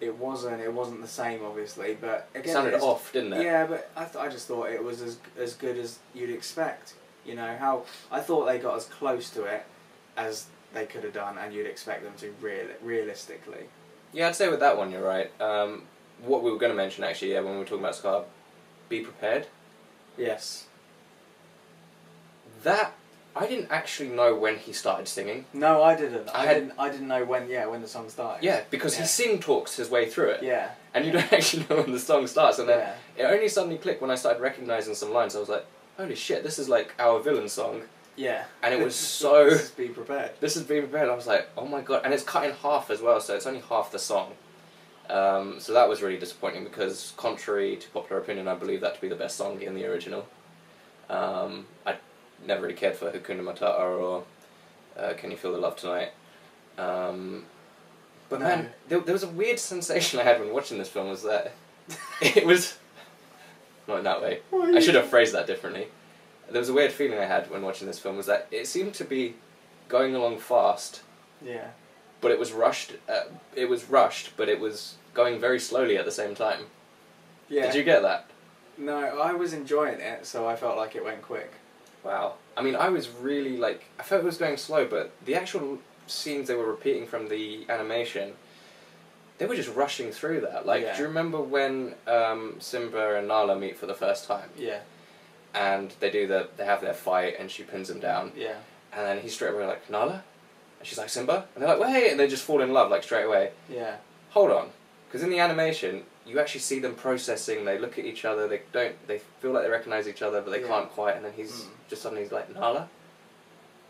it 0.01 0.15
wasn't, 0.17 0.59
it 0.59 0.73
wasn't 0.73 1.01
the 1.01 1.07
same 1.07 1.43
obviously, 1.45 1.95
but 2.01 2.27
It 2.33 2.39
again, 2.39 2.53
sounded 2.53 2.69
it's- 2.69 2.81
off, 2.83 3.13
didn't 3.13 3.33
it? 3.33 3.43
Yeah, 3.43 3.67
but 3.67 3.91
I, 3.95 4.05
th- 4.05 4.15
I 4.15 4.27
just 4.29 4.47
thought 4.47 4.69
it 4.71 4.83
was 4.83 5.01
as 5.03 5.17
as 5.37 5.53
good 5.53 5.77
as 5.77 5.99
you'd 6.15 6.31
expect. 6.31 6.95
You 7.23 7.35
know 7.35 7.55
how 7.57 7.83
I 8.11 8.21
thought 8.21 8.45
they 8.45 8.57
got 8.57 8.75
as 8.75 8.85
close 8.85 9.29
to 9.31 9.43
it 9.43 9.63
as 10.17 10.47
they 10.73 10.87
could 10.87 11.03
have 11.03 11.13
done, 11.13 11.37
and 11.37 11.53
you'd 11.53 11.67
expect 11.67 12.03
them 12.03 12.13
to 12.17 12.33
real 12.41 12.65
realistically. 12.81 13.65
Yeah, 14.11 14.27
I'd 14.29 14.35
say 14.35 14.49
with 14.49 14.59
that 14.61 14.77
one, 14.77 14.91
you're 14.91 15.03
right. 15.03 15.29
Um, 15.39 15.83
what 16.23 16.41
we 16.41 16.49
were 16.51 16.57
going 16.57 16.71
to 16.71 16.75
mention 16.75 17.03
actually, 17.03 17.33
yeah, 17.33 17.41
when 17.41 17.53
we 17.53 17.59
were 17.59 17.65
talking 17.65 17.79
about 17.83 17.95
Scar, 17.95 18.23
be 18.89 19.01
prepared. 19.01 19.45
Yes. 20.17 20.65
That 22.65 22.93
I 23.35 23.47
didn't 23.47 23.69
actually 23.69 24.09
know 24.09 24.33
when 24.35 24.57
he 24.57 24.71
started 24.73 25.07
singing. 25.07 25.45
No, 25.53 25.83
I 25.83 25.95
didn't. 25.95 26.29
I, 26.29 26.41
I 26.41 26.45
had- 26.45 26.53
didn't. 26.55 26.73
I 26.79 26.89
didn't 26.89 27.07
know 27.07 27.23
when. 27.25 27.49
Yeah, 27.49 27.65
when 27.67 27.81
the 27.81 27.87
song 27.87 28.09
started. 28.09 28.43
Yeah, 28.43 28.61
because 28.69 28.95
Yeah. 28.95 29.01
he 29.03 29.07
sing 29.07 29.39
talks 29.39 29.75
his 29.77 29.89
way 29.89 30.09
through 30.09 30.29
it, 30.31 30.43
Yeah. 30.43 30.71
and 30.93 31.05
you 31.05 31.11
yeah. 31.11 31.21
don't 31.21 31.33
actually 31.39 31.65
know 31.69 31.77
when 31.81 31.91
the 31.91 31.99
song 31.99 32.27
starts. 32.27 32.59
And 32.59 32.67
then 32.69 32.79
Yeah. 33.17 33.23
it 33.29 33.33
only 33.33 33.47
suddenly 33.49 33.77
clicked 33.77 34.01
when 34.01 34.11
I 34.11 34.15
started 34.15 34.41
recognizing 34.41 34.95
some 34.95 35.11
lines. 35.13 35.35
I 35.35 35.39
was 35.39 35.49
like, 35.49 35.65
"Holy 35.97 36.15
shit, 36.15 36.43
this 36.43 36.57
is 36.59 36.67
like 36.69 36.93
our 36.99 37.19
villain 37.19 37.47
song." 37.49 37.83
Yeah. 38.15 38.45
And 38.63 38.73
it 38.73 38.81
was 38.83 38.95
so. 39.21 39.49
Just 39.49 39.75
be 39.77 39.89
prepared. 39.89 40.31
This 40.39 40.55
is 40.57 40.63
being 40.63 40.83
prepared. 40.87 41.09
I 41.09 41.15
was 41.15 41.27
like, 41.27 41.47
"Oh 41.57 41.65
my 41.67 41.81
god!" 41.81 42.01
And 42.03 42.13
it's 42.13 42.23
cut 42.23 42.45
in 42.45 42.51
half 42.53 42.89
as 42.89 42.99
well, 43.01 43.19
so 43.21 43.35
it's 43.35 43.45
only 43.45 43.63
half 43.69 43.91
the 43.91 43.99
song. 43.99 44.31
Um, 45.09 45.59
so 45.59 45.71
that 45.73 45.87
was 45.87 46.01
really 46.01 46.17
disappointing 46.17 46.63
because, 46.63 47.13
contrary 47.17 47.75
to 47.75 47.87
popular 47.89 48.19
opinion, 48.21 48.47
I 48.47 48.55
believe 48.55 48.81
that 48.81 48.95
to 48.95 49.01
be 49.01 49.07
the 49.09 49.15
best 49.15 49.37
song 49.37 49.61
in 49.61 49.75
the 49.75 49.85
original. 49.85 50.25
Um, 51.09 51.67
I 51.85 51.97
never 52.45 52.61
really 52.63 52.73
cared 52.75 52.95
for 52.95 53.11
Hakuna 53.11 53.41
Matata 53.41 53.79
or 53.79 54.23
uh, 54.97 55.13
Can 55.17 55.31
You 55.31 55.37
Feel 55.37 55.51
the 55.53 55.57
Love 55.57 55.75
Tonight. 55.75 56.11
Um, 56.77 57.45
but 58.29 58.39
No. 58.39 58.45
man, 58.47 58.69
there, 58.87 58.99
there 58.99 59.13
was 59.13 59.23
a 59.23 59.27
weird 59.29 59.59
sensation 59.59 60.19
I 60.19 60.23
had 60.23 60.39
when 60.39 60.51
watching 60.53 60.77
this 60.77 60.89
film 60.89 61.09
was 61.09 61.23
that 61.23 61.53
it 62.21 62.45
was 62.45 62.77
not 63.87 63.99
in 63.99 64.03
that 64.03 64.21
way. 64.21 64.39
I 64.53 64.79
should 64.79 64.95
have 64.95 65.05
phrased 65.07 65.33
that 65.33 65.47
differently. 65.47 65.87
There 66.49 66.59
was 66.59 66.69
a 66.69 66.73
weird 66.73 66.91
feeling 66.91 67.17
I 67.19 67.25
had 67.25 67.49
when 67.49 67.61
watching 67.61 67.87
this 67.87 67.99
film 67.99 68.17
was 68.17 68.25
that 68.27 68.47
it 68.51 68.67
seemed 68.67 68.93
to 68.95 69.03
be 69.03 69.35
going 69.87 70.15
along 70.15 70.39
fast, 70.39 71.01
Yeah. 71.43 71.67
but 72.21 72.31
it 72.31 72.39
was 72.39 72.51
rushed. 72.51 72.93
Uh, 73.07 73.23
it 73.55 73.69
was 73.69 73.85
rushed, 73.89 74.31
but 74.37 74.49
it 74.49 74.59
was 74.59 74.95
going 75.13 75.39
very 75.39 75.59
slowly 75.59 75.97
at 75.97 76.05
the 76.05 76.11
same 76.11 76.35
time. 76.35 76.65
Yeah. 77.47 77.67
Did 77.67 77.75
you 77.75 77.83
get 77.83 78.01
that? 78.01 78.29
No, 78.77 78.97
I 79.19 79.33
was 79.33 79.53
enjoying 79.53 79.99
it, 80.01 80.25
so 80.25 80.47
I 80.47 80.55
felt 80.55 80.77
like 80.77 80.95
it 80.95 81.03
went 81.05 81.21
quick. 81.21 81.51
Wow. 82.05 82.35
I 82.55 82.61
mean, 82.61 82.75
I 82.75 82.89
was 82.89 83.09
really 83.09 83.57
like 83.57 83.83
I 83.99 84.03
felt 84.03 84.21
it 84.21 84.25
was 84.25 84.37
going 84.37 84.57
slow, 84.57 84.85
but 84.85 85.11
the 85.25 85.35
actual 85.35 85.79
scenes 86.07 86.47
they 86.47 86.55
were 86.55 86.67
repeating 86.69 87.07
from 87.07 87.27
the 87.29 87.65
animation, 87.67 88.33
they 89.39 89.45
were 89.47 89.55
just 89.55 89.73
rushing 89.75 90.11
through 90.11 90.41
that. 90.41 90.65
Like, 90.65 90.83
Yeah. 90.83 90.93
do 90.95 91.01
you 91.01 91.07
remember 91.07 91.39
when 91.41 91.95
um, 92.07 92.55
Simba 92.59 93.15
and 93.15 93.27
Nala 93.27 93.55
meet 93.57 93.75
for 93.77 93.87
the 93.87 93.95
first 93.95 94.27
time, 94.27 94.49
Yeah. 94.55 94.79
and 95.53 95.91
they 95.99 96.11
do 96.11 96.27
the 96.27 96.47
they 96.57 96.65
have 96.65 96.81
their 96.81 96.93
fight, 96.93 97.35
and 97.39 97.49
she 97.49 97.63
pins 97.63 97.89
him 97.89 97.99
down, 97.99 98.31
Yeah. 98.35 98.57
and 98.93 99.05
then 99.05 99.19
he's 99.19 99.33
straight 99.33 99.53
away 99.53 99.65
like 99.65 99.89
Nala, 99.89 100.23
and 100.79 100.87
she's 100.87 100.97
like 100.99 101.09
Simba, 101.09 101.45
and 101.55 101.61
they're 101.63 101.75
like 101.75 101.79
wait, 101.79 102.11
and 102.11 102.19
they 102.19 102.27
just 102.27 102.43
fall 102.43 102.61
in 102.61 102.71
love 102.71 102.89
like 102.91 103.03
straight 103.03 103.23
away. 103.25 103.51
Yeah. 103.67 103.95
Hold 104.29 104.51
on, 104.51 104.69
because 105.15 105.23
in 105.23 105.29
the 105.31 105.39
animation 105.39 106.03
you 106.27 106.39
actually 106.41 106.59
see 106.59 106.79
them 106.79 106.93
processing. 106.93 107.63
They 107.63 107.77
look 107.77 107.97
at 107.97 108.03
each 108.03 108.25
other. 108.25 108.49
They 108.49 108.61
don't. 108.73 108.95
They 109.07 109.19
feel 109.39 109.51
like 109.51 109.63
they 109.63 109.69
recognize 109.69 110.09
each 110.09 110.21
other, 110.21 110.41
but 110.41 110.51
they 110.51 110.59
Yeah. 110.59 110.67
can't 110.67 110.89
quite. 110.89 111.15
And 111.15 111.23
then 111.23 111.31
he's 111.33 111.51
Mm. 111.53 111.67
just 111.87 112.01
suddenly 112.01 112.23
he's 112.23 112.33
like 112.33 112.53
Nala, 112.53 112.89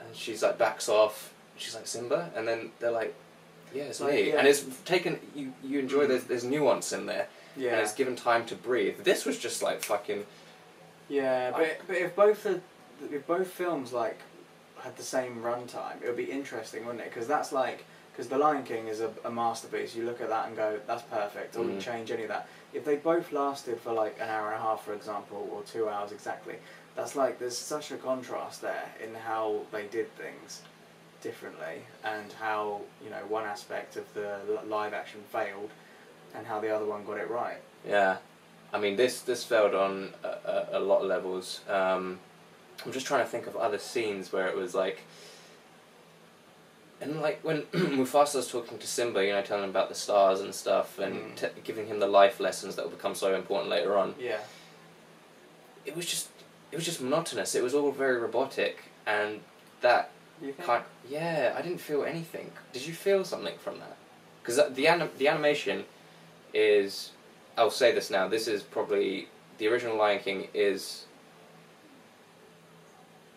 and 0.01 0.15
she's 0.15 0.44
like 0.44 0.58
backs 0.60 0.88
off. 0.88 1.34
She's 1.58 1.74
like 1.74 1.88
Simba, 1.88 2.32
and 2.36 2.48
then 2.48 2.74
they're 2.79 2.91
like, 2.91 3.15
yeah, 3.74 3.84
it's 3.86 4.01
Like, 4.01 4.13
me. 4.13 4.29
yeah. 4.29 4.36
And 4.38 4.48
it's 4.48 4.63
taken. 4.86 5.20
You 5.34 5.53
you 5.63 5.79
enjoy 5.79 6.05
Mm. 6.05 6.10
there's 6.10 6.24
there's 6.25 6.44
nuance 6.44 6.94
in 6.94 7.08
there, 7.08 7.27
Yeah. 7.55 7.72
and 7.72 7.82
it's 7.82 7.94
given 7.94 8.15
time 8.15 8.46
to 8.48 8.55
breathe. 8.55 9.03
This 9.03 9.25
was 9.25 9.39
just 9.39 9.63
like 9.63 9.82
fucking. 9.82 10.27
Yeah, 11.10 11.50
but, 11.51 11.62
I- 11.62 11.77
but 11.88 11.96
if 11.96 12.15
both 12.15 12.44
the 12.44 12.62
if 13.12 13.25
both 13.25 13.48
films 13.48 13.94
like 13.94 14.20
had 14.82 14.96
the 14.98 15.03
same 15.03 15.41
runtime, 15.41 16.03
it 16.03 16.08
would 16.08 16.17
be 16.17 16.29
interesting, 16.32 16.86
wouldn't 16.86 17.03
it? 17.03 17.12
Because 17.12 17.27
that's 17.27 17.51
like 17.51 17.86
because 18.15 18.29
The 18.29 18.38
Lion 18.38 18.63
King 18.63 18.88
is 18.88 19.01
a, 19.01 19.12
a 19.25 19.29
masterpiece. 19.29 19.93
You 19.93 20.05
look 20.05 20.22
at 20.22 20.29
that 20.29 20.48
and 20.48 20.55
go, 20.55 20.79
that's 20.88 21.03
perfect. 21.03 21.55
I 21.55 21.60
wouldn't 21.60 21.79
Mm. 21.79 21.84
change 21.84 22.12
any 22.12 22.24
of 22.24 22.29
that. 22.29 22.48
If 22.74 22.86
they 22.86 22.95
both 22.95 23.34
lasted 23.34 23.79
for 23.81 23.91
like 23.91 24.15
an 24.22 24.29
hour 24.29 24.48
and 24.48 24.55
a 24.55 24.60
half, 24.62 24.86
for 24.86 24.93
example, 24.93 25.50
or 25.51 25.63
two 25.63 25.89
hours 25.89 26.13
exactly, 26.13 26.55
that's 26.95 27.17
like 27.17 27.39
there's 27.39 27.57
such 27.57 27.91
a 27.91 27.98
contrast 27.98 28.62
there 28.62 28.86
in 29.03 29.13
how 29.15 29.60
they 29.72 29.88
did 29.88 30.10
things 30.15 30.62
differently 31.22 31.81
and 32.05 32.31
how 32.34 32.81
you 33.03 33.10
know 33.10 33.22
one 33.27 33.43
aspect 33.43 33.98
of 33.98 34.05
the 34.13 34.38
live 34.67 34.93
action 34.93 35.19
failed 35.31 35.72
and 36.34 36.45
how 36.48 36.60
the 36.62 36.69
other 36.74 36.86
one 36.86 37.03
got 37.03 37.17
it 37.17 37.29
right. 37.29 37.57
Yeah, 37.86 38.17
I 38.72 38.79
mean 38.79 38.95
this 38.95 39.22
this 39.22 39.43
failed 39.43 39.75
on 39.75 40.13
a, 40.24 40.27
a, 40.27 40.67
a 40.74 40.79
lot 40.79 41.01
of 41.01 41.07
levels. 41.07 41.62
Um, 41.67 42.19
I'm 42.86 42.91
just 42.93 43.07
trying 43.07 43.25
to 43.25 43.29
think 43.29 43.48
of 43.48 43.57
other 43.57 43.77
scenes 43.77 44.31
where 44.31 44.48
it 44.48 44.55
was 44.55 44.74
like. 44.74 45.01
And 47.01 47.21
like 47.21 47.39
when 47.43 47.61
Mufasa's 47.73 48.47
talking 48.49 48.77
to 48.77 48.87
Simba, 48.87 49.25
you 49.25 49.33
know, 49.33 49.41
telling 49.41 49.63
him 49.65 49.69
about 49.69 49.89
the 49.89 49.95
stars 49.95 50.39
and 50.41 50.53
stuff, 50.55 50.97
and 50.99 51.15
Mm. 51.15 51.35
t- 51.35 51.61
giving 51.63 51.87
him 51.87 51.99
the 51.99 52.07
life 52.07 52.39
lessons 52.39 52.75
that 52.75 52.83
will 52.85 52.91
become 52.91 53.15
so 53.15 53.35
important 53.35 53.69
later 53.69 53.97
on. 53.97 54.15
Yeah. 54.19 54.39
It 55.85 55.95
was 55.95 56.05
just, 56.05 56.29
it 56.71 56.75
was 56.75 56.85
just 56.85 57.01
monotonous. 57.01 57.53
It 57.53 57.61
was 57.63 57.73
all 57.73 57.91
very 57.91 58.17
robotic, 58.17 58.85
and 59.05 59.41
that 59.81 60.09
You 60.41 60.53
think? 60.53 60.65
kind, 60.65 60.83
yeah, 61.09 61.53
I 61.57 61.61
didn't 61.61 61.77
feel 61.79 62.03
anything. 62.03 62.51
Did 62.73 62.87
you 62.87 62.93
feel 62.93 63.23
something 63.25 63.57
from 63.57 63.79
that? 63.79 63.97
Because 64.41 64.73
the 64.73 64.87
anim- 64.87 65.11
the 65.17 65.27
animation 65.27 65.85
is, 66.53 67.11
I'll 67.57 67.69
say 67.71 67.91
this 67.91 68.09
now. 68.09 68.27
This 68.27 68.47
is 68.47 68.63
probably 68.63 69.27
the 69.57 69.67
original 69.67 69.97
Lion 69.97 70.19
King 70.19 70.47
is 70.53 71.05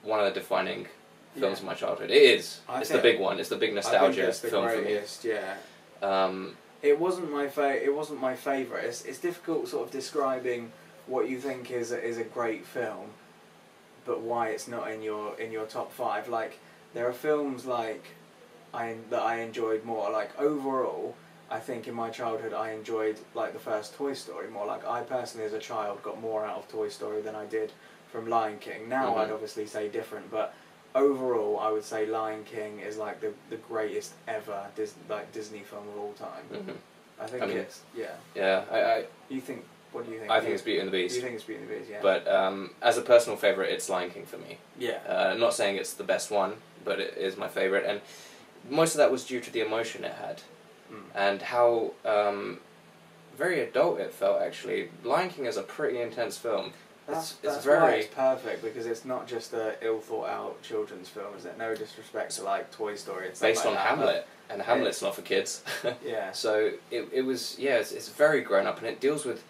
one 0.02 0.20
of 0.20 0.26
the 0.32 0.38
defining 0.40 0.86
films 1.34 1.58
Yeah. 1.58 1.62
of 1.62 1.64
my 1.64 1.74
childhood. 1.74 2.10
It 2.10 2.22
is. 2.22 2.60
I 2.68 2.80
it's 2.80 2.90
the 2.90 2.98
big 2.98 3.20
one. 3.20 3.38
It's 3.40 3.48
the 3.48 3.56
big 3.56 3.74
nostalgia 3.74 4.28
it's 4.28 4.40
the 4.40 4.48
film 4.48 4.68
for 4.68 4.76
me. 4.76 4.82
greatest. 4.82 5.24
Yeah. 5.24 5.54
Um, 6.02 6.56
It 6.82 6.98
wasn't 6.98 7.30
my 7.32 7.48
fa- 7.48 7.82
It 7.82 7.92
wasn't 7.94 8.20
my 8.20 8.36
favorite. 8.36 8.84
It's, 8.84 9.04
it's 9.04 9.18
difficult 9.18 9.68
sort 9.68 9.86
of 9.86 9.90
describing 9.92 10.72
what 11.06 11.28
you 11.28 11.40
think 11.40 11.70
is 11.70 11.90
a, 11.92 12.00
is 12.02 12.18
a 12.18 12.24
great 12.24 12.64
film, 12.64 13.10
but 14.04 14.20
why 14.20 14.48
it's 14.50 14.68
not 14.68 14.90
in 14.90 15.02
your 15.02 15.38
in 15.40 15.50
your 15.52 15.66
top 15.66 15.92
five. 15.92 16.28
Like 16.28 16.58
there 16.94 17.08
are 17.08 17.12
films 17.12 17.66
like 17.66 18.04
I 18.72 18.96
that 19.10 19.22
I 19.22 19.40
enjoyed 19.40 19.84
more. 19.84 20.10
Like 20.10 20.30
overall, 20.38 21.16
I 21.50 21.58
think 21.58 21.88
in 21.88 21.94
my 21.94 22.10
childhood 22.10 22.52
I 22.52 22.70
enjoyed 22.72 23.16
like 23.34 23.52
the 23.52 23.58
first 23.58 23.94
Toy 23.94 24.14
Story 24.14 24.48
more. 24.48 24.66
Like 24.66 24.86
I 24.86 25.02
personally 25.02 25.46
as 25.46 25.52
a 25.54 25.58
child 25.58 26.02
got 26.02 26.20
more 26.20 26.44
out 26.44 26.58
of 26.58 26.68
Toy 26.68 26.88
Story 26.90 27.20
than 27.22 27.34
I 27.34 27.46
did 27.46 27.72
from 28.12 28.28
Lion 28.28 28.58
King. 28.58 28.88
Now 28.88 29.14
Mhm. 29.14 29.18
I'd 29.18 29.30
obviously 29.32 29.66
say 29.66 29.88
different, 29.88 30.30
but 30.30 30.54
overall 30.94 31.58
I 31.60 31.70
would 31.70 31.84
say 31.84 32.06
Lion 32.06 32.44
King 32.44 32.80
is 32.80 32.96
like 32.96 33.20
the 33.20 33.32
the 33.50 33.56
greatest 33.56 34.14
ever 34.26 34.66
Dis- 34.74 34.94
like 35.08 35.32
Disney 35.32 35.60
film 35.60 35.86
of 35.88 35.98
all 35.98 36.12
time. 36.14 36.44
mhm. 36.52 36.74
I 37.20 37.26
think 37.26 37.42
I 37.42 37.46
mean- 37.46 37.56
it's 37.58 37.80
yeah. 37.96 38.06
Yeah, 38.34 38.64
I, 38.70 38.78
I, 38.80 39.04
You 39.28 39.40
think? 39.40 39.64
What 39.92 40.04
do 40.06 40.12
you 40.12 40.18
think? 40.18 40.30
I 40.30 40.38
think 40.38 40.48
You- 40.50 40.54
it's 40.54 40.62
Beauty 40.62 40.80
and 40.80 40.88
the 40.88 40.92
Beast. 40.92 41.16
You 41.16 41.22
think 41.22 41.34
it's 41.34 41.44
Beauty 41.44 41.62
and 41.62 41.70
the 41.70 41.76
Beast? 41.76 41.90
Yeah. 41.90 41.98
But 42.02 42.28
um, 42.28 42.70
as 42.82 42.96
a 42.98 43.02
personal 43.02 43.36
favorite, 43.38 43.70
it's 43.72 43.88
Lion 43.88 44.10
King 44.10 44.26
for 44.26 44.38
me. 44.38 44.58
yeah. 44.78 44.98
Uh, 45.08 45.34
not 45.38 45.54
saying 45.54 45.76
it's 45.76 45.94
the 45.94 46.04
best 46.04 46.30
one, 46.30 46.54
but 46.84 47.00
it 47.00 47.16
is 47.16 47.36
my 47.36 47.48
favorite, 47.48 47.84
and 47.86 48.00
most 48.70 48.92
of 48.94 48.98
that 48.98 49.10
was 49.10 49.24
due 49.24 49.40
to 49.40 49.50
the 49.50 49.60
emotion 49.60 50.04
it 50.04 50.12
had 50.14 50.42
Mm. 50.92 51.02
and 51.14 51.42
how 51.42 51.92
um, 52.06 52.60
very 53.36 53.60
adult 53.60 53.98
it 54.00 54.12
felt. 54.14 54.40
Actually, 54.40 54.90
Lion 55.04 55.28
King 55.30 55.44
is 55.46 55.56
a 55.58 55.62
pretty 55.62 56.00
intense 56.00 56.38
film. 56.38 56.72
That's, 57.08 57.32
it's, 57.32 57.38
it's 57.42 57.54
that's 57.54 57.66
why 57.66 57.72
very 57.80 58.00
it's 58.00 58.14
perfect 58.14 58.62
because 58.62 58.86
it's 58.86 59.04
not 59.04 59.26
just 59.26 59.52
a 59.54 59.74
ill 59.82 59.98
thought 60.00 60.28
out 60.28 60.62
children's 60.62 61.08
film, 61.08 61.34
is 61.36 61.44
it? 61.46 61.56
No 61.58 61.74
disrespect 61.74 62.32
to 62.36 62.42
like 62.44 62.70
Toy 62.70 62.94
Story. 62.96 63.26
It's 63.28 63.40
based 63.40 63.64
like 63.64 63.68
on 63.68 63.74
that, 63.74 63.86
Hamlet, 63.86 64.26
and 64.50 64.62
Hamlet's 64.62 65.00
not 65.02 65.14
for 65.14 65.22
kids. 65.22 65.62
Yeah. 66.04 66.32
so 66.32 66.72
it 66.90 67.08
it 67.12 67.22
was 67.22 67.56
yeah, 67.58 67.76
it's, 67.76 67.92
it's 67.92 68.08
very 68.10 68.40
grown 68.42 68.66
up, 68.66 68.78
and 68.78 68.86
it 68.86 69.00
deals 69.00 69.24
with 69.24 69.42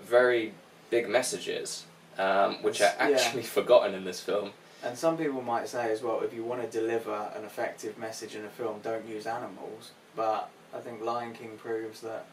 very 0.00 0.52
big 0.90 1.08
messages, 1.08 1.84
um, 2.18 2.56
which 2.62 2.80
are 2.80 2.86
It's- 2.94 3.10
yeah. 3.10 3.16
actually 3.16 3.42
forgotten 3.58 3.94
in 3.94 4.04
this 4.04 4.20
film. 4.20 4.50
And 4.82 4.96
some 4.96 5.16
people 5.18 5.42
might 5.42 5.66
say 5.68 5.90
as 5.90 6.02
well, 6.02 6.20
if 6.20 6.32
you 6.32 6.44
want 6.44 6.62
to 6.62 6.68
deliver 6.80 7.32
an 7.36 7.44
effective 7.44 7.98
message 7.98 8.36
in 8.36 8.44
a 8.44 8.48
film, 8.48 8.78
don't 8.80 9.04
use 9.08 9.26
animals. 9.26 9.90
But 10.14 10.48
I 10.72 10.78
think 10.78 11.02
Lion 11.02 11.32
King 11.32 11.56
proves 11.58 12.00
that. 12.02 12.26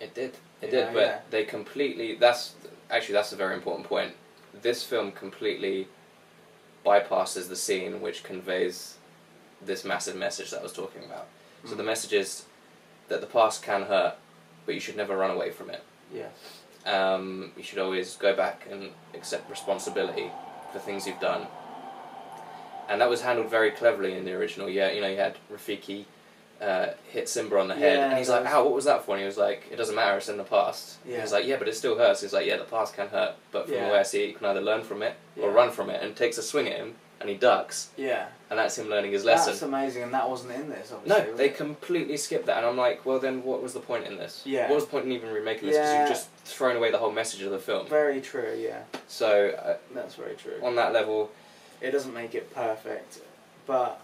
It 0.00 0.12
did. 0.12 0.34
It 0.60 0.72
Yeah, 0.72 0.86
did, 0.86 0.94
but 0.94 1.00
yeah. 1.00 1.18
they 1.30 1.44
completely. 1.44 2.16
That's 2.16 2.54
actually 2.92 3.14
that's 3.14 3.32
a 3.32 3.36
very 3.36 3.54
important 3.54 3.88
point. 3.88 4.12
This 4.60 4.84
film 4.84 5.10
completely 5.12 5.88
bypasses 6.86 7.48
the 7.48 7.56
scene 7.56 8.00
which 8.00 8.22
conveys 8.22 8.96
this 9.64 9.84
massive 9.84 10.16
message 10.16 10.50
that 10.50 10.60
I 10.60 10.62
was 10.62 10.72
talking 10.72 11.04
about. 11.04 11.26
So 11.64 11.74
Mm. 11.74 11.76
the 11.78 11.82
message 11.84 12.12
is 12.12 12.44
that 13.08 13.20
the 13.20 13.26
past 13.26 13.62
can 13.62 13.82
hurt, 13.82 14.14
but 14.66 14.74
you 14.74 14.80
should 14.80 14.96
never 14.96 15.16
run 15.16 15.30
away 15.30 15.50
from 15.50 15.70
it. 15.70 15.82
Yeah. 16.12 16.28
Um, 16.84 17.52
you 17.56 17.62
should 17.62 17.78
always 17.78 18.16
go 18.16 18.34
back 18.34 18.66
and 18.70 18.90
accept 19.14 19.48
responsibility 19.48 20.30
for 20.72 20.78
things 20.80 21.06
you've 21.06 21.20
done. 21.20 21.46
And 22.88 23.00
that 23.00 23.08
was 23.08 23.22
handled 23.22 23.48
very 23.48 23.70
cleverly 23.70 24.14
in 24.16 24.24
the 24.24 24.32
original. 24.34 24.68
Yeah, 24.68 24.90
you 24.90 25.00
know, 25.00 25.06
you 25.08 25.16
had 25.16 25.36
Rafiki 25.52 26.04
uh, 26.62 26.94
hit 27.10 27.28
Simba 27.28 27.58
on 27.58 27.66
the 27.68 27.74
head, 27.74 27.96
Yeah, 27.98 28.08
and 28.10 28.18
he's 28.18 28.28
like, 28.28 28.44
was- 28.44 28.52
"Ow, 28.52 28.64
what 28.64 28.72
was 28.74 28.84
that 28.84 29.04
for?" 29.04 29.12
And 29.12 29.20
he 29.20 29.26
was 29.26 29.36
like, 29.36 29.64
"It 29.70 29.76
doesn't 29.76 29.94
matter. 29.96 30.16
It's 30.16 30.28
in 30.28 30.36
the 30.36 30.44
past." 30.44 30.96
Yeah. 31.04 31.20
He's 31.20 31.32
like, 31.32 31.44
"Yeah, 31.46 31.56
but 31.56 31.66
it 31.68 31.74
still 31.74 31.98
hurts." 31.98 32.20
He's 32.20 32.32
like, 32.32 32.46
"Yeah, 32.46 32.56
the 32.56 32.64
past 32.64 32.94
can 32.94 33.08
hurt, 33.08 33.34
but 33.50 33.66
from 33.66 33.74
Yeah. 33.74 33.86
the 33.86 33.92
way 33.92 33.98
I 33.98 34.02
see 34.04 34.22
it, 34.24 34.28
you 34.28 34.34
can 34.34 34.46
either 34.46 34.60
learn 34.60 34.82
from 34.84 35.02
it 35.02 35.14
or 35.40 35.50
run 35.50 35.70
from 35.72 35.90
it." 35.90 36.02
And 36.02 36.14
takes 36.14 36.38
a 36.38 36.42
swing 36.42 36.68
at 36.68 36.76
him, 36.76 36.94
and 37.20 37.28
he 37.28 37.34
ducks, 37.36 37.88
Yeah. 37.96 38.26
and 38.48 38.58
that's 38.58 38.78
him 38.78 38.88
learning 38.88 39.10
his 39.12 39.24
lesson. 39.24 39.52
That's 39.52 39.62
amazing, 39.62 40.02
and 40.04 40.14
that 40.14 40.28
wasn't 40.30 40.52
in 40.52 40.70
this. 40.70 40.92
Obviously, 40.92 41.30
No, 41.30 41.36
they 41.36 41.46
it? 41.46 41.56
completely 41.56 42.16
skipped 42.16 42.46
that, 42.46 42.58
and 42.58 42.66
I'm 42.66 42.76
like, 42.76 43.04
well, 43.04 43.18
then 43.18 43.42
what 43.42 43.60
was 43.62 43.72
the 43.74 43.80
point 43.80 44.06
in 44.06 44.16
this? 44.16 44.42
Yeah. 44.44 44.68
What 44.68 44.76
was 44.76 44.84
the 44.84 44.90
point 44.90 45.06
in 45.06 45.12
even 45.12 45.30
remaking 45.32 45.68
this? 45.68 45.76
Because 45.78 45.98
you've 45.98 46.08
just 46.08 46.28
thrown 46.44 46.76
away 46.76 46.90
the 46.92 46.98
whole 46.98 47.12
message 47.12 47.42
of 47.42 47.50
the 47.50 47.58
film. 47.58 47.86
Very 47.88 48.20
true. 48.20 48.54
Yeah. 48.56 48.82
So 49.08 49.50
uh, 49.50 49.76
That's 49.94 50.14
very 50.14 50.34
true. 50.36 50.58
on 50.62 50.74
that 50.76 50.92
level, 50.92 51.30
It 51.80 51.90
doesn't 51.90 52.14
make 52.14 52.34
it 52.36 52.52
perfect, 52.54 53.18
but 53.66 54.00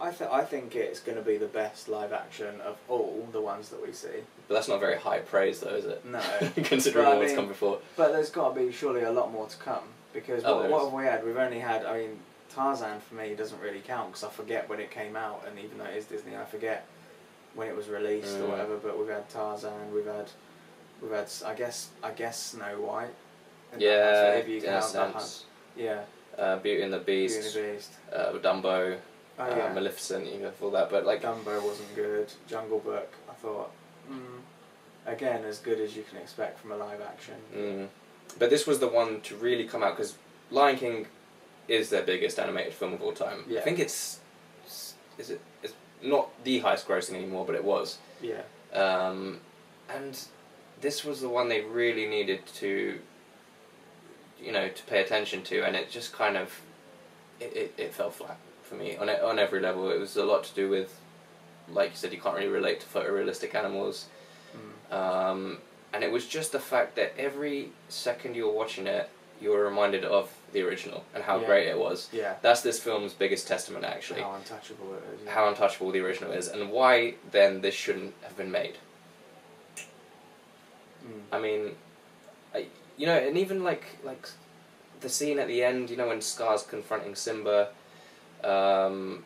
I 0.00 0.10
th- 0.10 0.30
I 0.30 0.42
think 0.42 0.74
it's 0.74 0.98
going 1.00 1.16
to 1.16 1.22
be 1.24 1.36
the 1.36 1.46
best 1.46 1.88
live 1.88 2.12
action 2.12 2.60
of 2.62 2.76
all 2.88 3.28
the 3.32 3.40
ones 3.40 3.68
that 3.68 3.80
we 3.84 3.92
see. 3.92 4.08
but 4.48 4.54
that's 4.54 4.68
not 4.68 4.80
very 4.80 4.96
high 4.98 5.20
praise, 5.20 5.60
though, 5.60 5.74
is 5.76 5.84
it? 5.84 6.04
No. 6.04 6.20
Considering 6.64 7.06
what's 7.06 7.28
mean- 7.28 7.36
come 7.36 7.48
before. 7.48 7.78
But 7.96 8.12
there's 8.12 8.30
got 8.30 8.54
to 8.54 8.60
be 8.60 8.72
surely 8.72 9.02
a 9.02 9.12
lot 9.12 9.30
more 9.32 9.46
to 9.46 9.56
come 9.58 9.84
because 10.12 10.42
Oh, 10.44 10.56
what, 10.62 10.70
what 10.70 10.84
have 10.84 10.92
we 10.92 11.04
had? 11.04 11.24
We've 11.24 11.36
only 11.36 11.60
had. 11.60 11.84
I 11.84 11.98
mean, 11.98 12.18
Tarzan 12.50 13.00
for 13.00 13.14
me 13.14 13.34
doesn't 13.34 13.60
really 13.60 13.80
count 13.80 14.10
because 14.12 14.24
I 14.24 14.30
forget 14.30 14.68
when 14.68 14.80
it 14.80 14.90
came 14.90 15.14
out, 15.16 15.44
and 15.48 15.58
even 15.58 15.78
though 15.78 15.84
it 15.84 15.96
is 15.96 16.06
Disney, 16.06 16.36
I 16.36 16.44
forget 16.44 16.86
when 17.54 17.68
it 17.68 17.76
was 17.76 17.88
released 17.88 18.36
or 18.36 18.40
Mm. 18.40 18.48
whatever. 18.50 18.76
But 18.76 18.98
we've 18.98 19.08
had 19.08 19.28
Tarzan. 19.30 19.92
We've 19.94 20.06
had. 20.06 20.30
We've 21.00 21.12
had. 21.12 21.30
I 21.46 21.54
guess. 21.54 21.90
I 22.02 22.10
guess 22.10 22.38
Snow 22.40 22.80
White. 22.80 23.14
Yeah, 23.78 24.32
if 24.34 24.48
you 24.48 24.58
in 24.58 24.64
a 24.64 24.66
count 24.80 24.92
the 24.92 24.98
hunt. 25.00 25.12
sense. 25.14 25.44
Yeah. 25.76 26.00
Uh, 26.38 26.56
Beauty 26.58 26.82
and 26.82 26.92
the 26.92 26.98
Beast, 26.98 27.40
Beauty 27.40 27.58
and 27.60 27.68
the 27.68 27.72
Beast. 27.76 27.92
uh, 28.12 28.32
Dumbo, 28.38 28.96
Oh 29.38 29.42
uh, 29.42 29.56
yeah. 29.56 29.72
Maleficent, 29.72 30.32
you 30.32 30.40
know, 30.40 30.52
all 30.62 30.70
that. 30.70 30.90
But 30.90 31.04
like, 31.04 31.22
Dumbo 31.22 31.62
wasn't 31.62 31.94
good. 31.94 32.32
Jungle 32.46 32.78
Book, 32.78 33.12
I 33.28 33.32
thought, 33.34 33.70
mm, 34.10 34.40
again, 35.06 35.44
as 35.44 35.58
good 35.58 35.80
as 35.80 35.96
you 35.96 36.04
can 36.08 36.18
expect 36.18 36.58
from 36.60 36.72
a 36.72 36.76
live 36.76 37.00
action. 37.00 37.34
mm. 37.54 37.88
but 38.38 38.50
this 38.50 38.66
was 38.66 38.78
the 38.78 38.88
one 38.88 39.20
to 39.22 39.36
really 39.36 39.64
come 39.64 39.82
out 39.82 39.96
because 39.96 40.16
Lion 40.50 40.76
King 40.76 41.06
is 41.66 41.90
their 41.90 42.02
biggest 42.02 42.38
animated 42.38 42.74
film 42.74 42.92
of 42.92 43.02
all 43.02 43.12
time. 43.12 43.44
Yeah. 43.48 43.60
I 43.60 43.62
think 43.62 43.78
it's 43.78 44.20
is 45.18 45.30
it 45.30 45.40
it's 45.62 45.74
not 46.02 46.28
the 46.44 46.60
highest 46.60 46.86
grossing 46.86 47.14
anymore, 47.14 47.44
but 47.44 47.54
it 47.54 47.64
was. 47.64 47.98
Yeah. 48.22 48.42
Um, 48.72 49.40
and 49.88 50.20
this 50.80 51.04
was 51.04 51.20
the 51.20 51.28
one 51.28 51.48
they 51.48 51.62
really 51.62 52.06
needed 52.06 52.44
to, 52.56 52.98
you 54.42 54.52
know, 54.52 54.68
to 54.68 54.82
pay 54.84 55.00
attention 55.00 55.42
to, 55.44 55.62
and 55.62 55.74
it 55.74 55.90
just 55.90 56.12
kind 56.12 56.36
of, 56.36 56.60
it, 57.40 57.56
it, 57.56 57.74
it 57.78 57.94
fell 57.94 58.10
flat 58.10 58.38
for 58.74 58.82
me 58.82 58.96
on 58.96 59.08
on 59.08 59.38
every 59.38 59.60
level. 59.60 59.90
It 59.90 59.98
was 60.00 60.16
a 60.16 60.24
lot 60.24 60.44
to 60.44 60.54
do 60.54 60.68
with, 60.68 60.98
like 61.68 61.90
you 61.90 61.96
said, 61.96 62.12
you 62.12 62.20
can't 62.20 62.36
really 62.36 62.48
relate 62.48 62.80
to 62.80 62.86
photorealistic 62.86 63.54
animals, 63.54 64.06
Mm. 64.54 64.94
um, 64.94 65.58
and 65.92 66.04
it 66.04 66.12
was 66.12 66.26
just 66.28 66.52
the 66.52 66.60
fact 66.60 66.94
that 66.96 67.12
every 67.18 67.70
second 67.88 68.36
you 68.36 68.46
were 68.46 68.52
watching 68.52 68.86
it, 68.86 69.08
you 69.40 69.50
were 69.50 69.64
reminded 69.64 70.04
of 70.04 70.32
the 70.52 70.62
original 70.62 71.02
and 71.12 71.24
how 71.24 71.40
Yeah. 71.40 71.46
great 71.46 71.66
it 71.66 71.76
was. 71.78 72.08
Yeah. 72.12 72.34
That's 72.40 72.60
this 72.62 72.78
film's 72.78 73.12
biggest 73.14 73.48
testament, 73.48 73.84
actually 73.84 74.20
How 74.20 74.34
untouchable 74.34 74.94
it 74.94 75.02
is. 75.14 75.20
Yeah. 75.24 75.32
how 75.32 75.48
untouchable 75.48 75.90
the 75.90 75.98
original 76.00 76.30
is 76.32 76.46
and 76.46 76.70
why 76.70 77.14
then 77.32 77.60
this 77.62 77.74
shouldn't 77.74 78.14
have 78.22 78.36
been 78.36 78.52
made. 78.52 78.76
Mm. 81.04 81.20
I 81.32 81.38
mean, 81.40 81.74
I, 82.54 82.66
you 82.96 83.06
know, 83.06 83.16
and 83.18 83.36
even 83.36 83.64
like 83.64 83.84
like 84.04 84.28
the 85.00 85.08
scene 85.08 85.38
at 85.40 85.48
the 85.48 85.64
end, 85.64 85.90
you 85.90 85.96
know, 85.96 86.06
when 86.08 86.20
Scar's 86.20 86.62
confronting 86.62 87.14
Simba, 87.16 87.70
um, 88.44 89.24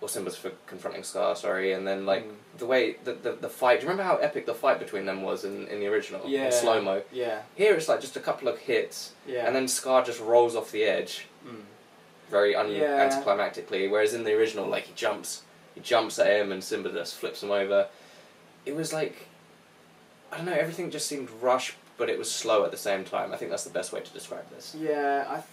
or 0.00 0.08
Simba's 0.08 0.36
for 0.36 0.52
confronting 0.66 1.02
Scar, 1.02 1.34
sorry, 1.34 1.72
and 1.72 1.86
then 1.86 2.06
like 2.06 2.24
Mm. 2.24 2.34
the 2.58 2.66
way 2.66 2.96
the, 3.04 3.14
the 3.14 3.32
the 3.32 3.48
fight. 3.48 3.80
Do 3.80 3.86
you 3.86 3.90
remember 3.90 4.04
how 4.10 4.16
epic 4.18 4.46
the 4.46 4.54
fight 4.54 4.78
between 4.78 5.06
them 5.06 5.22
was 5.22 5.44
in, 5.44 5.66
in 5.68 5.80
the 5.80 5.86
original? 5.88 6.22
Yeah. 6.26 6.46
In 6.46 6.52
slow 6.52 6.80
mo. 6.80 7.02
Yeah. 7.12 7.42
Here 7.56 7.74
it's 7.74 7.88
like 7.88 8.00
just 8.00 8.16
a 8.16 8.20
couple 8.20 8.46
of 8.48 8.58
hits, 8.58 9.12
Yeah. 9.26 9.46
and 9.46 9.54
then 9.56 9.66
Scar 9.68 10.04
just 10.04 10.20
rolls 10.20 10.54
off 10.54 10.70
the 10.70 10.84
edge 10.84 11.26
Mm. 11.46 11.62
very 12.30 12.54
un- 12.54 12.70
Yeah. 12.70 13.08
anticlimactically. 13.08 13.90
Whereas 13.90 14.14
in 14.14 14.22
the 14.24 14.34
original, 14.34 14.66
like 14.66 14.84
he 14.84 14.92
jumps, 14.94 15.42
he 15.74 15.80
jumps 15.80 16.18
at 16.18 16.26
him, 16.28 16.52
and 16.52 16.62
Simba 16.62 16.90
just 16.92 17.14
flips 17.16 17.42
him 17.42 17.50
over. 17.50 17.88
It 18.66 18.74
was 18.76 18.92
like, 18.92 19.26
I 20.30 20.36
don't 20.36 20.46
know, 20.46 20.52
everything 20.52 20.90
just 20.90 21.06
seemed 21.06 21.28
rushed, 21.40 21.74
but 21.96 22.08
it 22.10 22.18
was 22.18 22.30
slow 22.30 22.64
at 22.64 22.70
the 22.70 22.76
same 22.76 23.04
time. 23.04 23.32
I 23.32 23.36
think 23.36 23.50
that's 23.50 23.64
the 23.64 23.70
best 23.70 23.92
way 23.92 24.00
to 24.00 24.10
describe 24.12 24.48
this. 24.50 24.76
Yeah, 24.78 25.24
I, 25.28 25.34
th- 25.36 25.46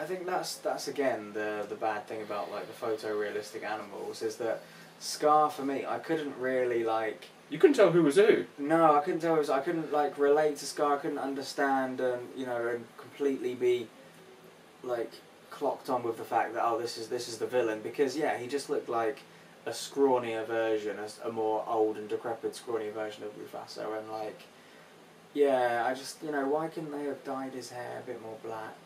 I 0.00 0.04
think 0.04 0.26
that's 0.26 0.56
that's 0.56 0.88
again 0.88 1.32
the 1.32 1.66
the 1.68 1.74
bad 1.74 2.06
thing 2.06 2.22
about 2.22 2.50
like 2.50 2.66
the 2.66 2.86
photorealistic 2.86 3.62
animals 3.64 4.22
is 4.22 4.36
that 4.36 4.62
Scar 4.98 5.50
for 5.50 5.64
me 5.64 5.84
I 5.86 5.98
couldn't 5.98 6.36
really 6.38 6.84
like 6.84 7.26
You 7.50 7.58
couldn't 7.58 7.76
tell 7.76 7.92
who 7.92 8.02
was 8.02 8.16
who. 8.16 8.44
no 8.58 8.94
I 8.94 9.00
couldn't 9.00 9.20
tell 9.20 9.34
Who 9.34 9.40
was, 9.40 9.50
I 9.50 9.60
couldn't 9.60 9.92
like 9.92 10.18
relate 10.18 10.56
to 10.58 10.66
Scar 10.66 10.96
I 10.96 10.98
couldn't 10.98 11.18
understand 11.18 12.00
and 12.00 12.28
you 12.36 12.46
know 12.46 12.66
and 12.68 12.84
completely 12.96 13.54
be 13.54 13.88
like 14.82 15.12
clocked 15.50 15.90
on 15.90 16.02
with 16.02 16.16
the 16.16 16.24
fact 16.24 16.54
that 16.54 16.64
oh 16.64 16.78
this 16.80 16.96
is 16.98 17.08
this 17.08 17.28
is 17.28 17.38
the 17.38 17.46
villain 17.46 17.80
because 17.82 18.16
yeah 18.16 18.36
he 18.38 18.46
just 18.46 18.70
looked 18.70 18.88
like 18.88 19.18
a 19.64 19.70
scrawnier 19.70 20.44
version, 20.44 20.96
a 21.24 21.30
more 21.30 21.64
old 21.68 21.96
and 21.96 22.08
decrepit 22.08 22.52
scrawnier 22.52 22.92
version 22.92 23.22
of 23.22 23.30
Mufasa, 23.38 23.96
and 23.96 24.10
like 24.10 24.40
yeah 25.34 25.84
I 25.86 25.94
just 25.94 26.22
you 26.22 26.32
know 26.32 26.48
why 26.48 26.66
couldn't 26.68 26.90
they 26.90 27.04
have 27.04 27.22
dyed 27.22 27.52
his 27.52 27.70
hair 27.70 28.02
a 28.02 28.06
bit 28.06 28.20
more 28.22 28.36
black 28.42 28.76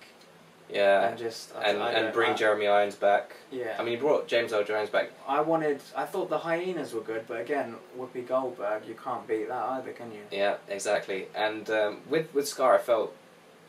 Yeah, 0.68 1.08
and 1.08 1.18
just 1.18 1.54
I- 1.56 1.70
and 1.70 1.82
I 1.82 1.92
and 1.92 2.12
bring 2.12 2.32
I, 2.32 2.34
Jeremy 2.34 2.66
Irons 2.66 2.96
back. 2.96 3.36
yeah 3.52 3.76
I 3.78 3.82
mean, 3.82 3.94
he 3.94 4.00
brought 4.00 4.26
James 4.26 4.52
Earl 4.52 4.64
Jones 4.64 4.90
back. 4.90 5.10
I 5.26 5.40
wanted 5.40 5.80
I 5.94 6.04
thought 6.04 6.28
the 6.28 6.38
hyenas 6.38 6.92
were 6.92 7.02
good 7.02 7.24
but 7.28 7.40
again 7.40 7.76
Whoopi 7.98 8.26
Goldberg 8.26 8.86
you 8.86 8.94
can't 8.94 9.26
beat 9.28 9.48
that 9.48 9.64
either 9.74 9.92
can 9.92 10.10
you 10.12 10.22
Yeah, 10.30 10.56
exactly. 10.68 11.28
And 11.34 11.70
um, 11.70 12.00
with 12.08 12.32
with 12.34 12.48
Scar, 12.48 12.74
I 12.74 12.78
felt 12.78 13.14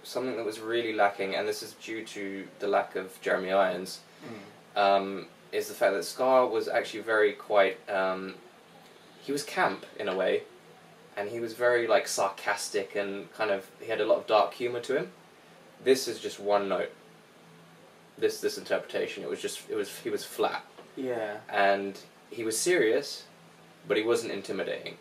something 0.04 0.36
that 0.38 0.46
was 0.46 0.60
really 0.60 0.94
lacking, 0.94 1.36
and 1.36 1.48
this 1.48 1.62
is 1.62 1.74
due 1.74 2.04
to 2.06 2.48
the 2.60 2.68
lack 2.68 2.96
of 2.96 3.20
Jeremy 3.22 3.52
Irons. 3.52 4.00
mm. 4.26 4.80
Um, 4.82 5.28
is 5.52 5.68
the 5.70 5.74
fact 5.74 5.94
that 5.94 6.04
Scar 6.04 6.46
was 6.48 6.68
actually 6.68 7.02
very 7.04 7.34
quite. 7.34 7.78
Um, 7.90 8.36
he 9.22 9.32
was 9.32 9.44
camp 9.44 9.86
in 10.00 10.08
a 10.08 10.16
way, 10.16 10.44
and 11.16 11.30
he 11.30 11.40
was 11.40 11.54
very 11.54 11.88
like 11.88 12.08
sarcastic 12.08 12.96
and 12.96 13.32
kind 13.34 13.52
of. 13.52 13.70
He 13.80 13.88
had 13.88 14.02
a 14.02 14.06
lot 14.06 14.18
of 14.20 14.28
dark 14.28 14.54
humor 14.54 14.80
to 14.82 14.98
him. 14.98 15.12
This 15.84 16.08
is 16.08 16.20
just 16.20 16.40
one 16.40 16.70
note. 16.70 16.92
This 18.18 18.42
this 18.42 18.58
interpretation. 18.58 19.24
It 19.24 19.30
was 19.30 19.42
just 19.42 19.70
it 19.70 19.76
was 19.76 19.96
he 20.00 20.10
was 20.10 20.24
flat 20.24 20.64
yeah 20.98 21.38
and 21.48 21.98
he 22.30 22.44
was 22.44 22.58
serious, 22.60 23.24
but 23.88 23.96
he 23.96 24.04
wasn't 24.04 24.34
intimidating. 24.34 24.98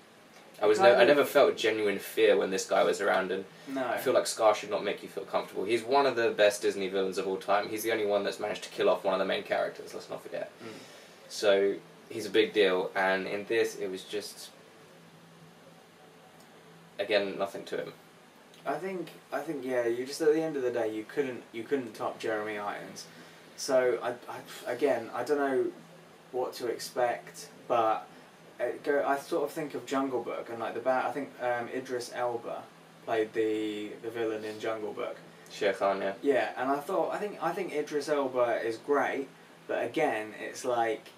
I 0.62 0.66
was 0.66 0.78
no, 0.78 0.94
I 0.94 1.04
never 1.04 1.24
felt 1.24 1.56
genuine 1.56 1.98
fear 1.98 2.36
when 2.36 2.50
this 2.50 2.66
guy 2.66 2.82
was 2.82 3.00
around, 3.00 3.30
and 3.30 3.44
no 3.68 3.86
I 3.86 3.98
feel 3.98 4.14
like 4.14 4.26
Scar 4.26 4.54
should 4.54 4.70
not 4.70 4.84
make 4.84 5.02
you 5.02 5.08
feel 5.08 5.24
comfortable. 5.24 5.64
He's 5.64 5.82
one 5.82 6.06
of 6.06 6.16
the 6.16 6.30
best 6.30 6.62
Disney 6.62 6.88
villains 6.88 7.18
of 7.18 7.26
all 7.26 7.36
time. 7.36 7.68
He's 7.68 7.82
the 7.82 7.92
only 7.92 8.06
one 8.06 8.24
that's 8.24 8.40
managed 8.40 8.62
to 8.64 8.70
kill 8.70 8.88
off 8.88 9.04
one 9.04 9.12
of 9.12 9.18
the 9.18 9.26
main 9.26 9.42
characters. 9.42 9.92
Let's 9.92 10.08
not 10.08 10.22
forget. 10.22 10.50
Mm. 10.62 10.68
So 11.28 11.74
he's 12.08 12.24
a 12.24 12.30
big 12.30 12.54
deal, 12.54 12.90
and 12.94 13.26
in 13.26 13.44
this, 13.46 13.76
it 13.76 13.90
was 13.90 14.02
just 14.02 14.50
again 16.98 17.36
nothing 17.38 17.64
to 17.64 17.76
him. 17.76 17.92
I 18.66 18.74
think 18.74 19.08
I 19.32 19.40
think 19.40 19.64
yeah. 19.64 19.86
You 19.86 20.04
just 20.04 20.20
at 20.20 20.32
the 20.32 20.42
end 20.42 20.56
of 20.56 20.62
the 20.62 20.70
day, 20.70 20.92
you 20.92 21.04
couldn't 21.04 21.42
you 21.52 21.62
couldn't 21.62 21.94
top 21.94 22.18
Jeremy 22.18 22.58
Irons. 22.58 23.06
So 23.56 23.98
I, 24.02 24.10
I 24.10 24.72
again 24.72 25.10
I 25.14 25.24
don't 25.24 25.38
know 25.38 25.66
what 26.32 26.52
to 26.54 26.66
expect, 26.66 27.48
but 27.68 28.06
it 28.58 28.82
go. 28.82 29.04
I 29.06 29.18
sort 29.18 29.44
of 29.44 29.50
think 29.50 29.74
of 29.74 29.86
Jungle 29.86 30.22
Book 30.22 30.48
and 30.50 30.58
like 30.58 30.74
the 30.74 30.80
bad. 30.80 31.06
I 31.06 31.12
think 31.12 31.30
um, 31.40 31.68
Idris 31.74 32.12
Elba 32.14 32.62
played 33.04 33.32
the 33.32 33.90
the 34.02 34.10
villain 34.10 34.44
in 34.44 34.58
Jungle 34.60 34.92
Book. 34.92 35.16
Shere 35.50 35.72
Khan, 35.72 36.00
yeah. 36.00 36.14
Yeah, 36.22 36.50
and 36.56 36.70
I 36.70 36.78
thought 36.78 37.14
I 37.14 37.18
think 37.18 37.38
I 37.42 37.52
think 37.52 37.72
Idris 37.72 38.08
Elba 38.08 38.60
is 38.64 38.78
great, 38.78 39.28
but 39.68 39.84
again, 39.84 40.34
it's 40.40 40.64
like 40.64 41.08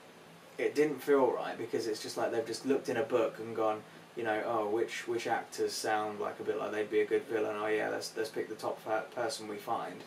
it 0.59 0.75
didn't 0.75 1.01
feel 1.01 1.31
right 1.31 1.57
because 1.57 1.87
it's 1.87 2.03
just 2.03 2.17
like 2.17 2.33
they've 2.33 2.47
just 2.47 2.67
looked 2.67 2.89
in 2.89 2.97
a 2.97 3.03
book 3.03 3.39
and 3.39 3.55
gone, 3.57 3.83
you 4.19 4.25
know, 4.25 4.43
oh, 4.45 4.69
which 4.69 5.07
which 5.07 5.29
actors 5.29 5.73
sound 5.73 6.19
like 6.19 6.41
a 6.41 6.43
bit 6.43 6.59
like 6.59 6.73
they'd 6.73 6.91
be 6.91 7.01
a 7.01 7.07
good 7.07 7.23
villain? 7.27 7.57
Oh 7.57 7.69
yeah, 7.69 7.89
let's 7.89 8.13
let's 8.17 8.29
pick 8.29 8.49
the 8.49 8.57
top 8.57 8.79
person 9.15 9.47
we 9.47 9.57
find. 9.57 10.03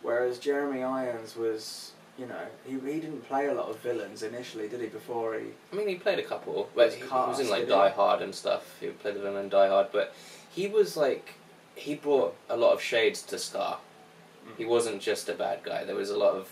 Whereas 0.00 0.38
Jeremy 0.38 0.84
Irons 0.84 1.34
was, 1.34 1.90
you 2.16 2.26
know, 2.26 2.46
he 2.64 2.74
he 2.74 3.00
didn't 3.00 3.26
play 3.26 3.48
a 3.48 3.54
lot 3.54 3.68
of 3.68 3.80
villains 3.80 4.22
initially, 4.22 4.68
did 4.68 4.80
he? 4.80 4.86
Before 4.86 5.34
he, 5.34 5.46
I 5.72 5.76
mean, 5.76 5.88
he 5.88 5.96
played 5.96 6.20
a 6.20 6.22
couple, 6.22 6.70
but 6.76 6.94
he, 6.94 7.00
he 7.00 7.08
was 7.10 7.40
in 7.40 7.50
like 7.50 7.62
did 7.62 7.68
he? 7.70 7.74
Die 7.74 7.90
Hard 7.90 8.22
and 8.22 8.32
stuff. 8.32 8.76
He 8.80 8.86
played 8.86 9.16
the 9.16 9.20
villain 9.20 9.44
in 9.44 9.48
Die 9.48 9.68
Hard, 9.68 9.88
but 9.90 10.14
he 10.48 10.68
was 10.68 10.96
like 10.96 11.34
he 11.74 11.96
brought 11.96 12.36
a 12.48 12.56
lot 12.56 12.74
of 12.74 12.80
shades 12.80 13.22
to 13.22 13.38
Scar. 13.38 13.78
He 14.56 14.64
wasn't 14.64 15.02
just 15.02 15.28
a 15.28 15.34
bad 15.34 15.62
guy. 15.62 15.84
There 15.84 15.94
was 15.94 16.10
a 16.10 16.16
lot 16.16 16.34
of 16.34 16.48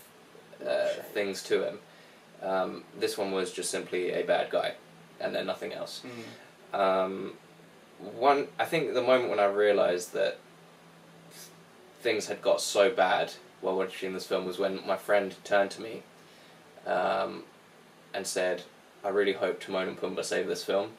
uh, 0.65 1.01
things 1.13 1.41
to 1.43 1.67
him. 1.67 1.79
Um, 2.43 2.83
this 2.99 3.17
one 3.17 3.31
was 3.31 3.51
just 3.51 3.71
simply 3.71 4.11
a 4.11 4.23
bad 4.23 4.51
guy, 4.51 4.75
and 5.19 5.33
then 5.33 5.47
nothing 5.47 5.73
else. 5.73 6.03
Mm. 6.05 6.11
Um, 6.73 7.33
one, 7.99 8.47
I 8.59 8.65
think 8.65 8.93
the 8.93 9.01
moment 9.01 9.29
when 9.29 9.39
I 9.39 9.45
realised 9.45 10.13
that 10.13 10.37
things 12.01 12.27
had 12.27 12.41
got 12.41 12.61
so 12.61 12.89
bad 12.91 13.33
while 13.61 13.75
watching 13.75 14.13
this 14.13 14.27
film 14.27 14.45
was 14.45 14.59
when 14.59 14.85
my 14.85 14.95
friend 14.97 15.35
turned 15.43 15.71
to 15.71 15.81
me 15.81 16.03
um, 16.85 17.43
and 18.13 18.25
said, 18.27 18.63
"I 19.03 19.09
really 19.09 19.33
hope 19.33 19.59
Timon 19.59 19.87
and 19.89 19.99
Pumbaa 19.99 20.23
save 20.23 20.47
this 20.47 20.63
film." 20.63 20.91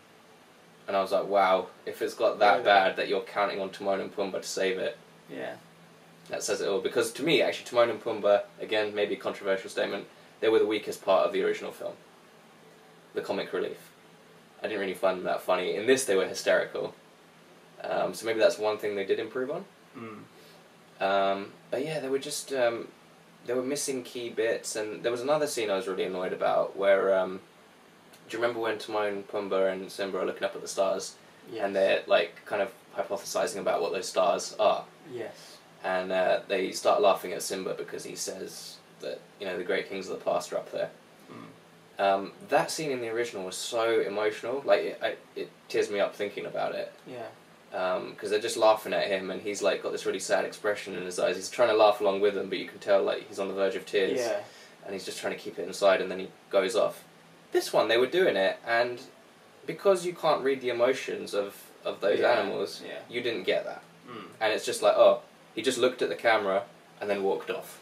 And 0.89 0.97
I 0.97 1.03
was 1.03 1.13
like, 1.13 1.27
"Wow! 1.29 1.69
If 1.87 2.03
it's 2.03 2.15
got 2.15 2.39
that 2.41 2.53
Really? 2.55 2.65
bad 2.65 2.97
that 2.97 3.09
you're 3.09 3.21
counting 3.21 3.61
on 3.61 3.71
Timon 3.71 4.01
and 4.01 4.15
Pumbaa 4.15 4.43
to 4.43 4.49
save 4.49 4.79
it, 4.79 4.97
Yeah. 5.31 5.55
that 6.31 6.43
says 6.43 6.61
it 6.61 6.69
all." 6.69 6.81
Because 6.81 7.13
to 7.13 7.23
me, 7.23 7.43
actually, 7.43 7.67
Timon 7.67 7.91
and 7.91 8.03
Pumbaa, 8.03 8.43
again, 8.61 8.95
maybe 8.95 9.15
a 9.15 9.19
controversial 9.19 9.71
statement, 9.71 10.07
they 10.41 10.49
were 10.49 10.59
the 10.59 10.67
weakest 10.67 11.05
part 11.05 11.27
of 11.27 11.33
the 11.33 11.43
original 11.45 11.73
film. 11.73 11.95
The 13.15 13.21
comic 13.23 13.53
relief. 13.53 13.79
I 14.63 14.67
didn't 14.67 14.81
really 14.81 14.95
find 14.95 15.19
them 15.19 15.25
that 15.25 15.41
funny. 15.43 15.77
In 15.77 15.87
this, 15.87 16.05
they 16.05 16.17
were 16.17 16.27
hysterical. 16.27 16.95
Um, 17.83 18.13
so 18.15 18.27
maybe 18.27 18.39
that's 18.41 18.59
one 18.59 18.79
thing 18.79 18.97
they 18.97 19.05
did 19.05 19.19
improve 19.21 19.51
on. 19.51 19.65
Mm. 19.97 21.03
Um, 21.05 21.53
but 21.71 21.85
yeah, 21.85 22.01
they 22.01 22.09
were 22.09 22.19
just 22.19 22.53
um, 22.53 22.89
they 23.47 23.55
were 23.55 23.63
missing 23.63 24.03
key 24.03 24.31
bits, 24.31 24.75
and 24.77 25.03
there 25.03 25.13
was 25.13 25.21
another 25.21 25.47
scene 25.47 25.71
I 25.71 25.77
was 25.77 25.87
really 25.87 26.05
annoyed 26.05 26.33
about 26.33 26.77
where 26.77 27.17
um, 27.17 27.41
do 28.29 28.37
you 28.37 28.43
remember 28.43 28.61
when 28.61 28.79
Timon, 28.79 29.23
Pumbaa, 29.25 29.73
and 29.73 29.91
Simba 29.91 30.19
are 30.19 30.27
looking 30.27 30.43
up 30.45 30.55
at 30.57 30.63
the 30.63 30.69
stars, 30.69 31.15
Yes. 31.53 31.65
and 31.65 31.75
they're 31.77 32.03
like 32.09 32.45
kind 32.45 32.61
of 32.63 32.73
hypothesizing 32.97 33.59
about 33.61 33.81
what 33.81 33.93
those 33.93 34.09
stars 34.09 34.57
are, 34.59 34.85
Yes. 35.13 35.59
and 35.85 36.11
uh, 36.11 36.41
they 36.49 36.73
start 36.73 37.01
laughing 37.01 37.33
at 37.33 37.43
Simba 37.43 37.75
because 37.75 38.05
he 38.05 38.17
says 38.17 38.77
that 39.01 39.21
you 39.41 39.47
know 39.47 39.57
the 39.57 39.63
great 39.65 39.89
kings 39.89 40.09
of 40.09 40.19
the 40.19 40.25
past 40.25 40.53
are 40.53 40.57
up 40.57 40.73
there. 40.73 40.91
Um, 41.99 42.31
that 42.49 42.71
scene 42.71 42.91
in 42.93 43.01
the 43.01 43.09
original 43.09 43.45
was 43.45 43.57
so 43.57 44.01
emotional, 44.01 44.63
like 44.65 44.81
it, 44.81 45.01
I, 45.03 45.17
it 45.35 45.51
tears 45.69 45.91
me 45.91 45.99
up 45.99 46.15
thinking 46.15 46.47
about 46.47 46.75
it 46.77 46.93
Yeah. 47.09 47.99
because 48.11 48.31
they're 48.31 48.39
just 48.39 48.57
laughing 48.57 48.93
at 48.93 49.09
him 49.09 49.31
and 49.33 49.43
he's 49.43 49.63
like 49.63 49.83
got 49.83 49.91
this 49.91 50.07
really 50.07 50.21
sad 50.21 50.45
expression 50.45 50.95
in 50.95 51.03
his 51.05 51.19
eyes. 51.19 51.35
He's 51.35 51.51
trying 51.51 51.71
to 51.71 51.75
laugh 51.77 52.01
along 52.01 52.21
with 52.21 52.35
them, 52.35 52.49
but 52.49 52.59
you 52.59 52.69
can 52.69 52.79
tell 52.79 53.03
like 53.03 53.27
he's 53.29 53.41
on 53.41 53.49
the 53.49 53.55
verge 53.55 53.75
of 53.75 53.85
tears 53.85 54.19
Yeah. 54.21 54.41
and 54.85 54.93
he's 54.95 55.05
just 55.05 55.19
trying 55.21 55.33
to 55.33 55.39
keep 55.39 55.59
it 55.59 55.67
inside 55.67 56.01
and 56.01 56.09
then 56.11 56.21
he 56.21 56.29
goes 56.51 56.77
off. 56.77 57.03
This 57.51 57.73
one 57.73 57.89
they 57.89 57.97
were 57.99 58.07
doing 58.07 58.37
it 58.37 58.59
and 58.65 59.01
because 59.67 60.07
you 60.07 60.13
can't 60.15 60.45
read 60.45 60.61
the 60.61 60.69
emotions 60.71 61.35
of, 61.35 61.57
of 61.85 62.01
those 62.01 62.21
Yeah, 62.21 62.31
animals, 62.31 62.81
yeah. 62.87 63.01
you 63.11 63.21
didn't 63.23 63.43
get 63.43 63.65
that. 63.65 63.83
Mm. 64.09 64.25
And 64.41 64.53
it's 64.53 64.65
just 64.65 64.83
like, 64.83 64.95
oh, 64.97 65.23
he 65.55 65.63
just 65.63 65.79
looked 65.79 66.01
at 66.01 66.09
the 66.11 66.15
camera 66.15 66.63
and 67.01 67.11
then 67.11 67.25
walked 67.25 67.51
off. 67.51 67.81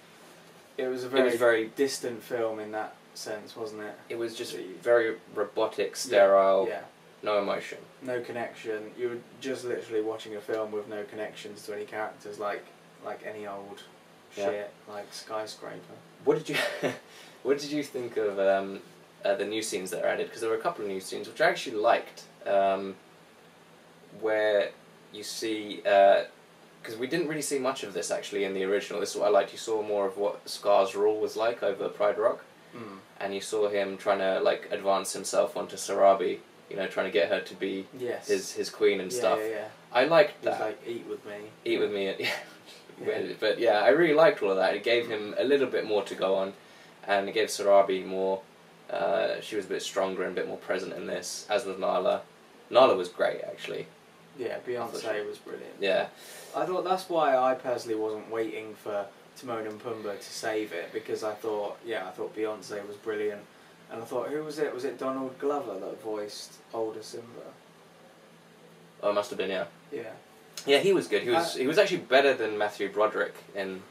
It 0.79 0.87
was 0.89 1.05
a 1.05 1.09
very, 1.09 1.31
was 1.31 1.37
very 1.37 1.67
distant 1.77 2.23
film 2.23 2.59
in 2.61 2.73
that 2.73 2.95
sense, 3.15 3.57
wasn't 3.57 3.83
it? 3.83 3.95
it 4.11 4.19
was 4.19 4.35
just 4.35 4.57
very 4.83 5.17
robotic, 5.35 5.97
sterile, 5.97 6.67
Yeah. 6.69 6.83
no 7.23 7.39
emotion. 7.39 7.79
No 8.03 8.21
connection. 8.21 8.91
You 8.99 9.09
were 9.09 9.19
just 9.41 9.65
literally 9.65 10.03
watching 10.03 10.37
a 10.37 10.41
film 10.41 10.71
with 10.73 10.87
no 10.89 11.03
connections 11.05 11.63
to 11.67 11.75
any 11.75 11.85
characters, 11.85 12.39
like 12.39 12.65
like 13.05 13.25
any 13.27 13.47
old 13.47 13.83
Yeah. 14.37 14.45
shit, 14.51 14.71
like 14.89 15.07
skyscraper. 15.13 15.95
What 16.25 16.39
did 16.45 16.49
you 16.51 16.57
What 17.43 17.59
did 17.59 17.71
you 17.71 17.83
think 17.83 18.17
of 18.17 18.39
um, 18.39 18.81
uh, 19.25 19.35
the 19.37 19.47
new 19.47 19.63
scenes 19.63 19.91
that 19.93 20.05
are 20.05 20.09
added? 20.09 20.27
Because 20.27 20.41
there 20.41 20.51
were 20.51 20.57
a 20.57 20.61
couple 20.61 20.85
of 20.85 20.91
new 20.91 21.01
scenes 21.01 21.29
which 21.29 21.41
I 21.41 21.49
actually 21.49 21.77
liked, 21.77 22.25
um, 22.45 22.97
where 24.21 24.71
you 25.13 25.23
see 25.23 25.83
because 26.87 26.99
we 27.01 27.07
didn't 27.07 27.29
really 27.29 27.43
see 27.43 27.59
much 27.59 27.83
of 27.83 27.93
this 27.95 28.11
actually 28.11 28.45
in 28.45 28.55
the 28.55 28.65
original. 28.65 29.01
This 29.01 29.11
is 29.11 29.17
what 29.17 29.27
I 29.27 29.31
liked. 29.31 29.53
You 29.53 29.59
saw 29.59 29.83
more 29.83 30.07
of 30.07 30.17
what 30.17 30.49
Scar's 30.49 30.95
rule 30.95 31.19
was 31.21 31.37
like 31.37 31.63
over 31.63 31.89
Pride 31.89 32.19
Rock, 32.19 32.45
Mm. 32.75 32.99
and 33.21 33.35
you 33.35 33.41
saw 33.41 33.69
him 33.69 33.97
trying 33.97 34.19
to 34.19 34.41
like 34.41 34.69
advance 34.71 35.13
himself 35.13 35.57
onto 35.57 35.77
Sarabi. 35.77 36.39
You 36.71 36.77
know, 36.77 36.87
trying 36.89 37.07
to 37.07 37.13
get 37.13 37.29
her 37.29 37.41
to 37.41 37.55
be 37.55 37.87
Yes. 37.99 38.29
his 38.29 38.53
his 38.53 38.71
queen 38.71 39.01
and 39.01 39.11
yeah, 39.13 39.19
stuff. 39.19 39.39
Yeah, 39.41 39.49
yeah. 39.49 39.69
I 39.93 40.05
liked 40.05 40.43
that. 40.43 40.61
like, 40.61 40.79
eat 40.87 41.07
with 41.09 41.25
me. 41.25 41.39
Eat 41.65 41.79
with 41.81 41.93
me. 41.93 42.05
Yeah. 42.19 43.19
Yeah. 43.19 43.33
But 43.39 43.59
yeah, 43.59 43.81
I 43.81 43.89
really 43.91 44.15
liked 44.15 44.43
all 44.43 44.51
of 44.51 44.57
that. 44.57 44.75
It 44.75 44.83
gave 44.83 45.07
him 45.09 45.35
a 45.39 45.45
little 45.45 45.67
bit 45.67 45.85
more 45.87 46.03
to 46.05 46.15
go 46.15 46.35
on, 46.37 46.55
and 47.07 47.29
it 47.29 47.33
gave 47.33 47.49
Sarabi 47.49 48.05
more. 48.07 48.41
Uh, 48.91 49.39
she 49.43 49.55
was 49.57 49.67
a 49.67 49.69
bit 49.69 49.83
stronger 49.83 50.23
and 50.23 50.33
a 50.33 50.35
bit 50.41 50.49
more 50.49 50.57
present 50.57 50.93
in 50.95 51.07
this, 51.07 51.47
as 51.51 51.67
was 51.67 51.79
Nala. 51.79 52.23
Nala 52.71 52.97
was 52.97 53.09
great, 53.09 53.41
actually. 53.43 53.87
Yeah, 54.39 54.59
Beyonce 54.67 55.27
was 55.27 55.39
brilliant. 55.39 55.75
Yeah, 55.81 56.09
I 56.55 56.67
thought 56.67 56.85
that's 56.85 57.09
why 57.09 57.37
I 57.37 57.55
personally 57.55 57.97
wasn't 57.99 58.31
waiting 58.31 58.75
for 58.75 59.07
Timon 59.37 59.67
and 59.67 59.81
Pumbaa 59.83 60.19
to 60.19 60.23
save 60.33 60.73
it 60.73 60.93
because 60.93 61.25
I 61.25 61.33
thought, 61.35 61.79
yeah, 61.85 62.07
I 62.07 62.11
thought 62.11 62.37
Beyonce 62.37 62.87
was 62.87 62.97
brilliant, 62.97 63.41
and 63.91 64.03
I 64.03 64.05
thought, 64.05 64.29
who 64.29 64.43
was 64.45 64.59
it? 64.59 64.73
Was 64.75 64.85
it 64.85 64.99
Donald 64.99 65.39
Glover 65.39 65.79
that 65.79 66.03
voiced 66.03 66.55
older 66.75 67.03
Simba? 67.03 67.27
oh, 69.03 69.11
it 69.11 69.15
must 69.15 69.31
have 69.31 69.39
been. 69.39 69.51
Yeah, 69.51 69.67
Yeah. 69.93 70.03
yeah, 70.67 70.79
he 70.79 70.93
was 70.93 71.07
good. 71.09 71.23
He 71.23 71.31
was 71.31 71.55
Uh, 71.55 71.59
he 71.61 71.67
was 71.67 71.79
actually 71.79 71.99
better 71.99 72.35
than 72.35 72.57
Matthew 72.59 72.91
Broderick 72.91 73.35
in 73.55 73.83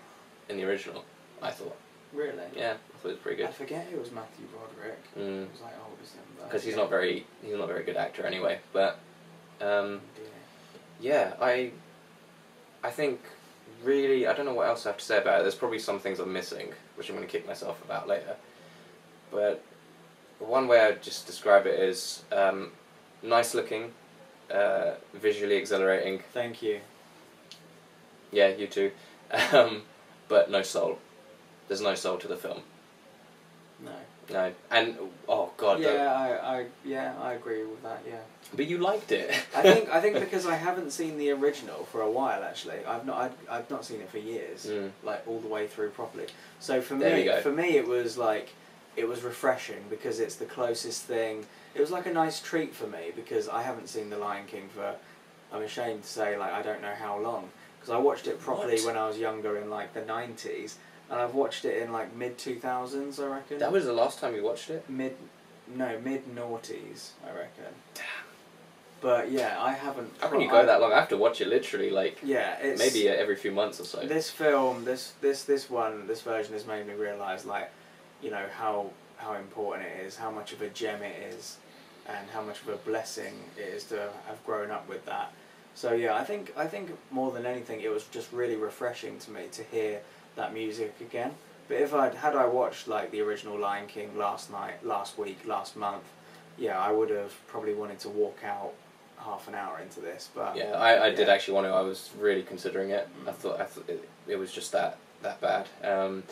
in 0.49 0.58
the 0.58 0.63
original. 0.65 1.03
I 1.41 1.51
thought. 1.51 1.75
Really? 2.13 2.31
Yeah, 2.55 2.73
I 2.73 2.97
thought 2.97 3.10
it 3.10 3.13
was 3.13 3.17
pretty 3.17 3.38
good. 3.38 3.47
I 3.47 3.51
forget 3.51 3.88
it 3.91 3.99
was 3.99 4.12
Matthew 4.12 4.45
Broderick. 4.47 5.03
Mm. 5.17 5.43
It 5.43 5.51
was 5.51 5.62
like 5.62 5.73
older 5.84 6.03
Simba. 6.03 6.43
Because 6.45 6.63
he's 6.63 6.75
not 6.75 6.89
very 6.89 7.25
he's 7.43 7.53
not 7.55 7.63
a 7.65 7.67
very 7.67 7.84
good 7.84 7.97
actor 7.97 8.25
anyway. 8.25 8.60
But 8.73 8.99
um, 9.62 10.01
Yeah. 10.17 10.23
Yeah, 11.01 11.34
I 11.41 11.71
I 12.84 12.89
think 12.91 13.19
really 13.84 14.27
I 14.27 14.34
don't 14.34 14.45
know 14.45 14.53
what 14.53 14.67
else 14.67 14.86
I 14.86 14.89
have 14.89 14.97
to 14.97 15.05
say 15.05 15.17
about 15.17 15.39
it. 15.39 15.43
There's 15.43 15.55
probably 15.55 15.79
some 15.79 15.99
things 15.99 16.19
I'm 16.19 16.34
missing, 16.34 16.73
which 16.95 17.10
I'm 17.10 17.15
going 17.15 17.27
to 17.27 17.31
kick 17.31 17.47
myself 17.47 17.84
about 17.84 18.08
later. 18.08 18.36
But 19.31 19.63
one 20.39 20.67
way 20.67 20.81
I'd 20.81 21.01
just 21.01 21.25
describe 21.27 21.65
it 21.65 21.79
is 21.79 22.23
um, 22.31 22.71
nice 23.23 23.53
looking, 23.53 23.91
uh, 24.53 24.93
visually 25.13 25.55
exhilarating. 25.55 26.21
Thank 26.34 26.62
you. 26.62 26.81
Yeah, 28.31 28.49
you 28.49 28.67
too. 28.67 28.91
Um, 29.51 29.81
but 30.27 30.51
no 30.51 30.62
soul. 30.62 30.99
There's 31.67 31.81
no 31.81 31.95
soul 31.95 32.17
to 32.19 32.27
the 32.27 32.36
film. 32.36 32.62
No. 33.84 33.91
No, 34.31 34.51
and 34.71 34.97
oh 35.29 35.51
god, 35.57 35.79
Yeah, 35.79 36.11
I, 36.13 36.57
I 36.59 36.65
yeah 36.83 37.13
I 37.21 37.33
agree 37.33 37.63
with 37.63 37.81
that. 37.83 38.01
Yeah. 38.07 38.17
but 38.55 38.65
you 38.67 38.77
liked 38.79 39.11
it. 39.11 39.29
I 39.55 39.61
think 39.61 39.89
I 39.89 40.01
think 40.01 40.19
because 40.25 40.45
I 40.47 40.55
haven't 40.55 40.91
seen 40.91 41.17
the 41.17 41.31
original 41.31 41.85
for 41.85 42.01
a 42.01 42.09
while 42.09 42.43
actually. 42.43 42.83
I've 42.88 43.05
not 43.05 43.17
I've, 43.17 43.33
I've 43.49 43.69
not 43.69 43.85
seen 43.85 44.01
it 44.01 44.09
for 44.09 44.17
years, 44.17 44.65
Mm. 44.65 44.91
like 45.03 45.21
all 45.27 45.39
the 45.39 45.47
way 45.47 45.67
through 45.67 45.89
properly. 45.91 46.27
So 46.59 46.81
for 46.81 46.95
There 46.95 47.15
me, 47.35 47.41
for 47.41 47.51
me 47.51 47.77
it 47.77 47.88
was 47.88 48.17
like 48.17 48.49
it 48.95 49.07
was 49.07 49.21
refreshing 49.23 49.83
because 49.89 50.19
it's 50.19 50.35
the 50.35 50.45
closest 50.45 51.03
thing. 51.03 51.45
It 51.75 51.81
was 51.81 51.91
like 51.91 52.05
a 52.05 52.13
nice 52.13 52.39
treat 52.39 52.73
for 52.73 52.88
me 52.88 53.11
because 53.15 53.47
I 53.49 53.61
haven't 53.61 53.89
seen 53.89 54.09
The 54.09 54.17
Lion 54.17 54.45
King 54.47 54.69
for 54.73 54.95
I'm 55.53 55.61
ashamed 55.61 56.03
to 56.03 56.09
say 56.09 56.38
like 56.38 56.51
I 56.51 56.61
don't 56.63 56.81
know 56.81 56.95
how 56.97 57.19
long 57.19 57.49
because 57.79 57.93
I 57.93 57.97
watched 57.97 58.25
it 58.27 58.39
properly 58.39 58.77
What? 58.77 58.85
when 58.88 58.97
I 58.97 59.07
was 59.07 59.17
younger 59.19 59.57
in 59.57 59.69
like 59.69 59.93
the 59.93 60.01
90s 60.01 60.75
and 61.09 61.19
I've 61.19 61.33
watched 61.35 61.65
it 61.65 61.81
in 61.81 61.91
like 61.91 62.15
mid 62.15 62.37
2000s 62.37 63.19
I 63.23 63.27
reckon. 63.27 63.59
that 63.59 63.71
was 63.71 63.85
the 63.85 63.93
last 63.93 64.19
time 64.19 64.35
you 64.35 64.43
watched 64.43 64.69
it. 64.69 64.89
mid 64.89 65.15
no 65.67 65.99
mid 66.03 66.23
noughties 66.35 67.09
I 67.25 67.29
reckon. 67.29 67.73
But 69.01 69.29
yeah, 69.31 69.61
I 69.61 69.73
haven't. 69.73 70.11
How 70.19 70.29
can 70.29 70.41
you 70.41 70.47
I- 70.47 70.51
go 70.51 70.65
that 70.65 70.81
long? 70.81 70.91
I 70.91 70.95
have 70.95 71.09
to 71.09 71.17
watch 71.17 71.41
it 71.41 71.47
literally 71.47 71.89
like 71.91 72.17
Yeah, 72.23 72.57
maybe 72.77 73.07
every 73.07 73.35
few 73.35 73.51
months 73.51 73.79
or 73.79 73.85
so. 73.85 73.99
this 74.05 74.29
film, 74.29 74.85
this 74.85 75.13
this 75.21 75.43
this 75.43 75.69
one, 75.69 76.07
this 76.07 76.21
version 76.21 76.53
has 76.53 76.65
made 76.65 76.87
me 76.87 76.93
realise 76.93 77.45
like, 77.45 77.69
you 78.21 78.31
know 78.31 78.45
how 78.57 78.89
how 79.17 79.33
important 79.33 79.87
it 79.87 80.05
is, 80.05 80.15
how 80.17 80.31
much 80.31 80.53
of 80.53 80.61
a 80.61 80.69
gem 80.69 81.01
it 81.03 81.15
is, 81.33 81.57
and 82.07 82.29
how 82.33 82.41
much 82.41 82.61
of 82.61 82.69
a 82.69 82.77
blessing 82.77 83.33
it 83.57 83.61
is 83.75 83.83
to 83.85 84.09
have 84.27 84.43
grown 84.45 84.71
up 84.71 84.87
with 84.89 85.05
that. 85.05 85.31
So 85.75 85.93
yeah, 85.93 86.15
I 86.15 86.23
think 86.23 86.53
I 86.57 86.65
think 86.65 86.89
more 87.11 87.31
than 87.31 87.45
anything, 87.45 87.81
it 87.81 87.91
was 87.91 88.05
just 88.05 88.31
really 88.31 88.55
refreshing 88.55 89.19
to 89.19 89.31
me 89.31 89.41
to 89.51 89.63
hear 89.63 90.01
that 90.36 90.54
music 90.54 90.95
again. 91.02 91.32
But 91.67 91.78
if 91.78 91.93
I'd 91.93 92.13
had 92.15 92.36
I 92.36 92.45
watched 92.45 92.88
like 92.88 93.12
the 93.12 93.21
original 93.21 93.58
Lion 93.60 93.88
King 93.88 94.17
last 94.17 94.52
night, 94.52 94.86
last 94.86 95.17
week, 95.17 95.39
last 95.45 95.76
month, 95.76 96.04
yeah, 96.58 96.80
I 96.80 96.91
would 96.91 97.10
have 97.10 97.34
probably 97.48 97.74
wanted 97.74 98.00
to 98.00 98.10
walk 98.10 98.38
out 98.45 98.74
half 99.17 99.48
an 99.48 99.56
hour 99.56 99.80
into 99.80 100.00
this. 100.00 100.30
But 100.36 100.56
Yeah, 100.56 100.71
I, 100.74 101.08
I 101.08 101.10
did 101.15 101.28
actually 101.30 101.56
want 101.56 101.65
to. 101.67 101.71
I 101.71 101.82
was 101.82 102.12
really 102.19 102.43
considering 102.43 102.91
it. 102.91 103.08
I 103.26 103.32
Mm. 103.32 103.36
thought 103.36 103.60
I 103.60 103.65
thought 103.65 103.89
it, 103.89 104.08
it 104.28 104.36
was 104.36 104.52
just 104.52 104.71
that 104.74 104.98
that 105.24 105.41
bad. 105.41 105.67
Um, 105.84 106.24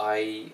I 0.00 0.50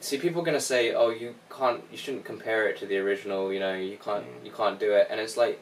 see 0.00 0.18
people 0.18 0.40
are 0.40 0.44
gonna 0.44 0.60
say, 0.60 0.94
"Oh, 0.94 1.10
you 1.10 1.34
can't, 1.50 1.84
you 1.90 1.98
shouldn't 1.98 2.24
compare 2.24 2.66
it 2.68 2.78
to 2.78 2.86
the 2.86 2.96
original." 2.98 3.52
You 3.52 3.60
know, 3.60 3.74
you 3.74 3.98
can't, 3.98 4.24
Mm. 4.24 4.46
you 4.46 4.52
can't 4.52 4.80
do 4.80 4.92
it. 4.92 5.08
And 5.10 5.20
it's 5.20 5.36
like, 5.36 5.60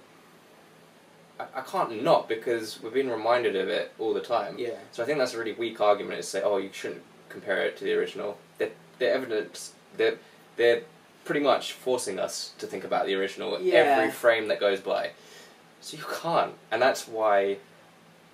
I, 1.40 1.60
I 1.60 1.62
can't 1.62 2.02
not 2.02 2.28
because 2.28 2.82
we're 2.82 2.90
being 2.90 3.10
reminded 3.10 3.56
of 3.56 3.68
it 3.68 3.92
all 3.98 4.12
the 4.14 4.20
time. 4.20 4.56
yeah, 4.58 4.70
So 4.92 5.02
I 5.02 5.06
think 5.06 5.18
that's 5.18 5.34
a 5.34 5.38
really 5.38 5.52
weak 5.52 5.80
argument 5.80 6.16
to 6.16 6.22
say, 6.22 6.42
"Oh, 6.42 6.58
you 6.58 6.70
shouldn't 6.72 7.02
compare 7.28 7.62
it 7.64 7.76
to 7.78 7.84
the 7.84 7.94
original." 7.94 8.38
The 8.58 8.70
the 8.98 9.08
evidence, 9.08 9.72
they're 9.96 10.18
they're 10.56 10.82
pretty 11.24 11.40
much 11.40 11.72
forcing 11.72 12.18
us 12.18 12.52
to 12.58 12.66
think 12.66 12.84
about 12.84 13.06
the 13.06 13.14
original 13.14 13.60
Yeah. 13.60 13.74
every 13.74 14.10
frame 14.10 14.48
that 14.48 14.60
goes 14.60 14.80
by. 14.80 15.10
So 15.80 15.96
you 15.96 16.04
can't, 16.22 16.54
and 16.70 16.80
that's 16.82 17.08
why. 17.08 17.58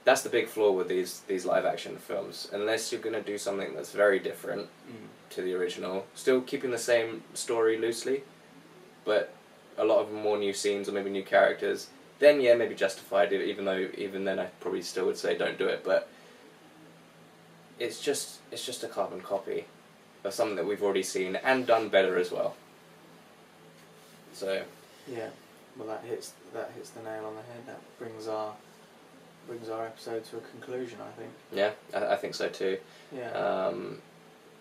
That's 0.04 0.22
the 0.22 0.28
big 0.28 0.46
flaw 0.46 0.70
with 0.70 0.86
these 0.88 1.20
these 1.26 1.44
live 1.44 1.64
action 1.64 1.96
films. 1.96 2.48
Unless 2.52 2.92
you're 2.92 3.00
gonna 3.00 3.22
do 3.22 3.38
something 3.38 3.74
that's 3.74 3.90
very 3.90 4.20
different 4.20 4.68
mm. 4.88 5.08
to 5.30 5.42
the 5.42 5.52
original, 5.54 6.06
still 6.14 6.40
keeping 6.42 6.70
the 6.70 6.78
same 6.78 7.24
story 7.34 7.76
loosely, 7.76 8.22
but 9.04 9.32
a 9.76 9.84
lot 9.84 9.98
of 9.98 10.12
more 10.12 10.38
new 10.38 10.52
scenes 10.52 10.88
or 10.88 10.92
maybe 10.92 11.10
new 11.10 11.24
characters, 11.24 11.88
then 12.18 12.40
yeah, 12.40 12.54
maybe 12.54 12.74
justified. 12.74 13.32
Even 13.32 13.64
though 13.64 13.88
even 13.96 14.24
then 14.24 14.38
I 14.38 14.46
probably 14.60 14.82
still 14.82 15.06
would 15.06 15.18
say 15.18 15.36
don't 15.36 15.58
do 15.58 15.66
it. 15.66 15.82
But 15.84 16.08
it's 17.78 18.00
just 18.00 18.40
it's 18.50 18.64
just 18.64 18.84
a 18.84 18.88
carbon 18.88 19.20
copy 19.20 19.66
of 20.24 20.34
something 20.34 20.56
that 20.56 20.66
we've 20.66 20.82
already 20.82 21.02
seen 21.02 21.36
and 21.36 21.66
done 21.66 21.88
better 21.88 22.18
as 22.18 22.30
well. 22.30 22.56
So 24.32 24.62
Yeah, 25.06 25.28
well, 25.78 25.88
that 25.88 26.04
hits 26.04 26.32
that 26.52 26.72
hits 26.74 26.90
the 26.90 27.02
nail 27.02 27.24
on 27.26 27.34
the 27.34 27.42
head. 27.42 27.66
That 27.66 27.80
brings 27.98 28.28
our 28.28 28.52
brings 29.46 29.68
our 29.68 29.86
episode 29.86 30.24
to 30.26 30.38
a 30.38 30.40
conclusion. 30.40 30.98
I 31.00 31.18
think. 31.18 31.30
yeah, 31.52 31.70
I, 31.94 32.14
I 32.14 32.16
think 32.16 32.34
so 32.34 32.48
too. 32.48 32.78
Yeah. 33.14 33.30
Um, 33.30 33.98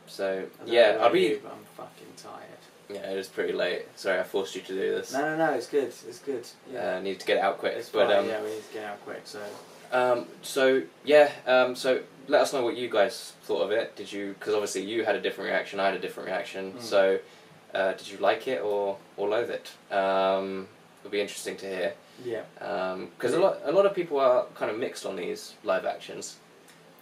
so 0.07 0.45
yeah, 0.65 0.97
I'll 1.01 1.11
be 1.11 1.21
you, 1.21 1.41
I'm 1.45 1.65
fucking 1.75 2.13
tired. 2.17 2.41
Yeah. 2.89 3.11
It 3.11 3.17
is 3.17 3.27
pretty 3.27 3.53
late. 3.53 3.85
Sorry, 3.95 4.19
I 4.19 4.23
forced 4.23 4.55
you 4.55 4.61
to 4.61 4.73
do 4.73 4.95
this. 4.95 5.13
No, 5.13 5.21
no, 5.21 5.37
no. 5.37 5.53
It's 5.53 5.67
good. 5.67 5.87
It's 5.87 6.19
good. 6.19 6.47
Yeah. 6.71 6.97
Uh, 6.97 7.01
need 7.01 7.19
to 7.19 7.25
get 7.25 7.37
it 7.37 7.43
out 7.43 7.57
quick. 7.57 7.73
it's 7.75 7.89
but 7.89 8.07
fine. 8.07 8.17
um, 8.17 8.27
yeah, 8.27 8.41
we 8.41 8.49
need 8.49 8.67
to 8.67 8.73
get 8.73 8.85
out 8.85 9.03
quick. 9.05 9.21
So. 9.25 9.41
Um, 9.91 10.25
so 10.41 10.83
yeah, 11.03 11.31
um, 11.47 11.75
so 11.75 12.01
let 12.27 12.41
us 12.41 12.53
know 12.53 12.63
what 12.63 12.75
you 12.75 12.89
guys 12.89 13.33
thought 13.43 13.61
of 13.61 13.71
it. 13.71 13.95
Did 13.95 14.11
you? 14.11 14.35
Because 14.37 14.53
obviously 14.53 14.83
you 14.83 15.05
had 15.05 15.15
a 15.15 15.21
different 15.21 15.49
reaction. 15.49 15.79
I 15.79 15.85
had 15.85 15.95
a 15.95 15.99
different 15.99 16.27
reaction. 16.27 16.73
Mm. 16.73 16.81
So 16.81 17.19
uh, 17.73 17.93
did 17.93 18.09
you 18.09 18.17
like 18.17 18.47
it 18.47 18.61
or 18.61 18.97
or 19.17 19.29
loathe 19.29 19.51
it? 19.51 19.71
Um, 19.93 20.67
it'll 21.01 21.11
be 21.11 21.21
interesting 21.21 21.57
to 21.57 21.65
hear. 21.65 21.93
Yeah. 22.23 22.43
Because 23.17 23.33
a 23.33 23.39
lot 23.39 23.59
a 23.63 23.71
lot 23.71 23.85
of 23.85 23.93
people 23.93 24.19
are 24.19 24.45
kind 24.55 24.71
of 24.71 24.77
mixed 24.77 25.05
on 25.05 25.15
these 25.15 25.53
live 25.63 25.85
actions. 25.85 26.37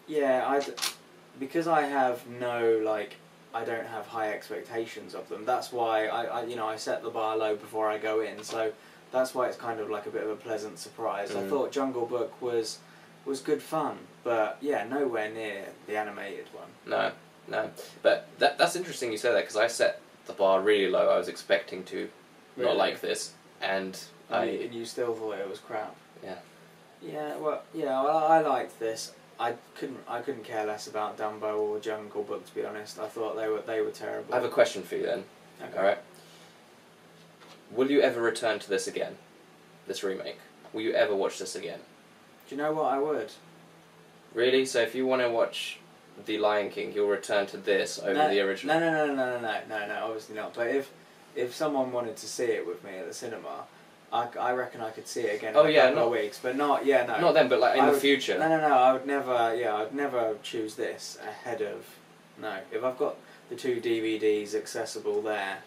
Yeah, 0.08 0.44
I 0.48 0.62
because 1.40 1.68
I 1.68 1.82
have 1.84 2.28
no 2.28 2.82
like 2.84 3.16
I 3.54 3.64
don't 3.64 3.86
have 3.86 4.08
high 4.08 4.32
expectations 4.32 5.14
of 5.14 5.30
them. 5.30 5.46
That's 5.46 5.72
why 5.72 6.08
I, 6.08 6.24
I 6.26 6.46
you 6.46 6.56
know 6.56 6.68
I 6.68 6.76
set 6.76 7.04
the 7.04 7.10
bar 7.10 7.38
low 7.38 7.56
before 7.56 7.88
I 7.90 7.98
go 7.98 8.22
in. 8.22 8.44
So 8.44 8.72
that's 9.12 9.36
why 9.36 9.48
it's 9.48 9.58
kind 9.58 9.80
of 9.80 9.90
like 9.90 10.06
a 10.08 10.10
bit 10.10 10.24
of 10.24 10.30
a 10.30 10.36
pleasant 10.36 10.80
surprise. 10.80 11.36
I 11.36 11.42
Mm. 11.42 11.50
thought 11.50 11.72
Jungle 11.72 12.06
Book 12.06 12.42
was 12.42 12.80
was 13.26 13.40
good 13.40 13.62
fun, 13.62 13.98
but 14.24 14.58
yeah, 14.62 14.84
nowhere 14.86 15.30
near 15.30 15.66
the 15.88 15.96
animated 15.98 16.48
one. 16.52 16.68
No, 16.86 17.12
no. 17.48 17.70
But 18.02 18.28
that 18.40 18.58
that's 18.58 18.76
interesting 18.76 19.12
you 19.12 19.18
say 19.18 19.32
that 19.32 19.42
because 19.42 19.56
I 19.56 19.68
set 19.68 20.02
the 20.26 20.34
bar 20.34 20.62
really 20.62 20.90
low. 20.90 21.10
I 21.10 21.18
was 21.18 21.28
expecting 21.28 21.84
to 21.86 22.10
not 22.58 22.76
like 22.78 23.02
this, 23.02 23.34
and 23.62 24.00
I 24.30 24.46
you, 24.46 24.62
and 24.66 24.74
you 24.74 24.86
still 24.86 25.14
thought 25.14 25.38
it 25.40 25.50
was 25.50 25.60
crap. 25.60 25.96
Yeah. 26.24 26.36
Yeah. 27.02 27.36
Well, 27.38 27.62
yeah. 27.74 28.02
Well, 28.04 28.18
I 28.18 28.40
liked 28.42 28.80
this. 28.80 29.12
I 29.40 29.56
couldn't. 29.76 30.00
I 30.08 30.22
couldn't 30.22 30.44
care 30.44 30.66
less 30.66 30.88
about 30.88 31.18
Dumbo 31.18 31.58
or 31.58 31.80
Jungle 31.80 32.24
Book 32.24 32.46
to 32.46 32.56
be 32.56 32.66
honest. 32.66 33.00
I 33.00 33.08
thought 33.08 33.36
they 33.36 33.48
were 33.48 33.62
they 33.62 33.82
were 33.82 33.92
terrible. 33.92 34.34
I 34.34 34.38
have 34.38 34.46
a 34.46 34.50
question 34.50 34.84
for 34.84 34.96
you 34.96 35.04
then. 35.06 35.24
Okay. 35.62 35.78
All 35.78 35.84
right. 35.84 35.98
Will 37.72 37.90
you 37.90 38.02
ever 38.02 38.22
return 38.22 38.60
to 38.60 38.70
this 38.70 38.88
again? 38.88 39.18
This 39.88 40.04
remake. 40.04 40.38
Will 40.72 40.82
you 40.82 40.94
ever 40.94 41.16
watch 41.16 41.40
this 41.40 41.56
again? 41.56 41.80
Do 42.48 42.56
you 42.56 42.62
know 42.62 42.72
what 42.72 42.94
I 42.94 43.00
would? 43.00 43.32
Really? 44.34 44.66
So 44.66 44.82
if 44.82 44.96
you 44.96 45.06
want 45.06 45.22
to 45.22 45.30
watch 45.30 45.80
The 46.26 46.38
Lion 46.38 46.70
King, 46.70 46.94
you'll 46.94 47.10
return 47.10 47.48
to 47.48 47.58
this 47.58 48.00
over 48.00 48.14
no, 48.14 48.30
the 48.30 48.40
original. 48.42 48.80
No, 48.80 48.92
no, 48.92 49.08
no, 49.08 49.16
no, 49.16 49.40
no, 49.40 49.42
no, 49.42 49.62
no, 49.68 49.88
no, 49.88 50.06
obviously 50.06 50.36
not. 50.36 50.54
But 50.54 50.68
if 50.68 50.92
if 51.36 51.56
someone 51.56 51.92
wanted 51.92 52.16
to 52.18 52.28
see 52.28 52.46
it 52.46 52.68
with 52.68 52.84
me 52.84 52.98
at 52.98 53.08
the 53.08 53.14
cinema, 53.14 53.66
I, 54.14 54.28
I 54.40 54.52
reckon 54.54 54.80
I 54.82 54.92
could 54.92 55.08
see 55.08 55.22
it 55.22 55.36
again 55.38 55.50
in 55.52 55.58
Oh, 55.58 55.64
a 55.64 55.70
yeah, 55.72 55.88
couple 55.88 56.04
of 56.04 56.12
not- 56.12 56.12
weeks. 56.22 56.40
But 56.42 56.56
not, 56.56 56.86
yeah, 56.86 57.06
no. 57.06 57.20
Not 57.20 57.34
then, 57.34 57.50
but 57.50 57.60
like 57.60 57.76
in 57.76 57.82
I 57.82 57.86
the 57.88 57.92
would- 57.94 58.02
future. 58.02 58.38
No, 58.38 58.48
no, 58.48 58.60
no. 58.62 58.74
I 58.76 58.94
would 58.94 59.08
never. 59.08 59.56
Yeah, 59.56 59.76
I'd 59.76 59.94
never 59.96 60.36
choose 60.44 60.76
this 60.76 61.18
ahead 61.28 61.62
of. 61.62 61.86
No, 62.40 62.58
if 62.72 62.84
I've 62.84 62.98
got 62.98 63.16
the 63.50 63.56
two 63.56 63.82
DVDs 63.82 64.54
accessible 64.56 65.22
there, 65.22 65.58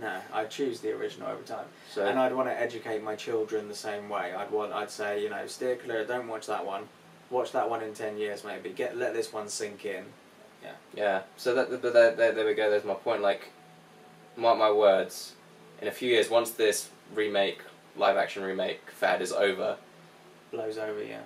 no, 0.00 0.20
I'd 0.32 0.50
choose 0.50 0.80
the 0.80 0.90
original 0.92 1.28
every 1.28 1.44
time. 1.44 1.66
So 1.90 2.04
And 2.06 2.18
I'd 2.18 2.32
want 2.34 2.48
to 2.48 2.58
educate 2.60 3.02
my 3.02 3.14
children 3.14 3.68
the 3.68 3.74
same 3.74 4.08
way. 4.08 4.32
I'd 4.34 4.50
want. 4.50 4.72
I'd 4.72 4.90
say, 4.90 5.22
you 5.22 5.30
know, 5.30 5.46
steer 5.46 5.76
clear. 5.76 6.04
Don't 6.04 6.26
watch 6.28 6.46
that 6.48 6.64
one. 6.66 6.88
Watch 7.30 7.52
that 7.52 7.70
one 7.70 7.82
in 7.82 7.94
ten 7.94 8.18
years, 8.18 8.42
maybe. 8.44 8.70
Get 8.70 8.96
let 8.96 9.14
this 9.14 9.32
one 9.32 9.48
sink 9.48 9.84
in. 9.84 10.04
Yeah. 10.64 10.70
Yeah. 10.94 11.22
So 11.36 11.54
that 11.54 11.70
but 11.82 11.92
there, 11.92 12.12
there, 12.14 12.32
there 12.32 12.46
we 12.46 12.54
go. 12.54 12.70
There's 12.70 12.84
my 12.84 12.94
point. 12.94 13.22
Like, 13.22 13.50
mark 14.36 14.58
my 14.58 14.70
words. 14.72 15.32
In 15.80 15.88
a 15.88 15.92
few 15.92 16.08
years, 16.10 16.30
once 16.30 16.50
this 16.52 16.88
remake, 17.14 17.60
live 17.96 18.16
action 18.16 18.42
remake 18.42 18.80
fad 18.90 19.22
is 19.22 19.32
over, 19.32 19.76
Blows 20.50 20.76
over, 20.76 21.02
yeah. 21.02 21.20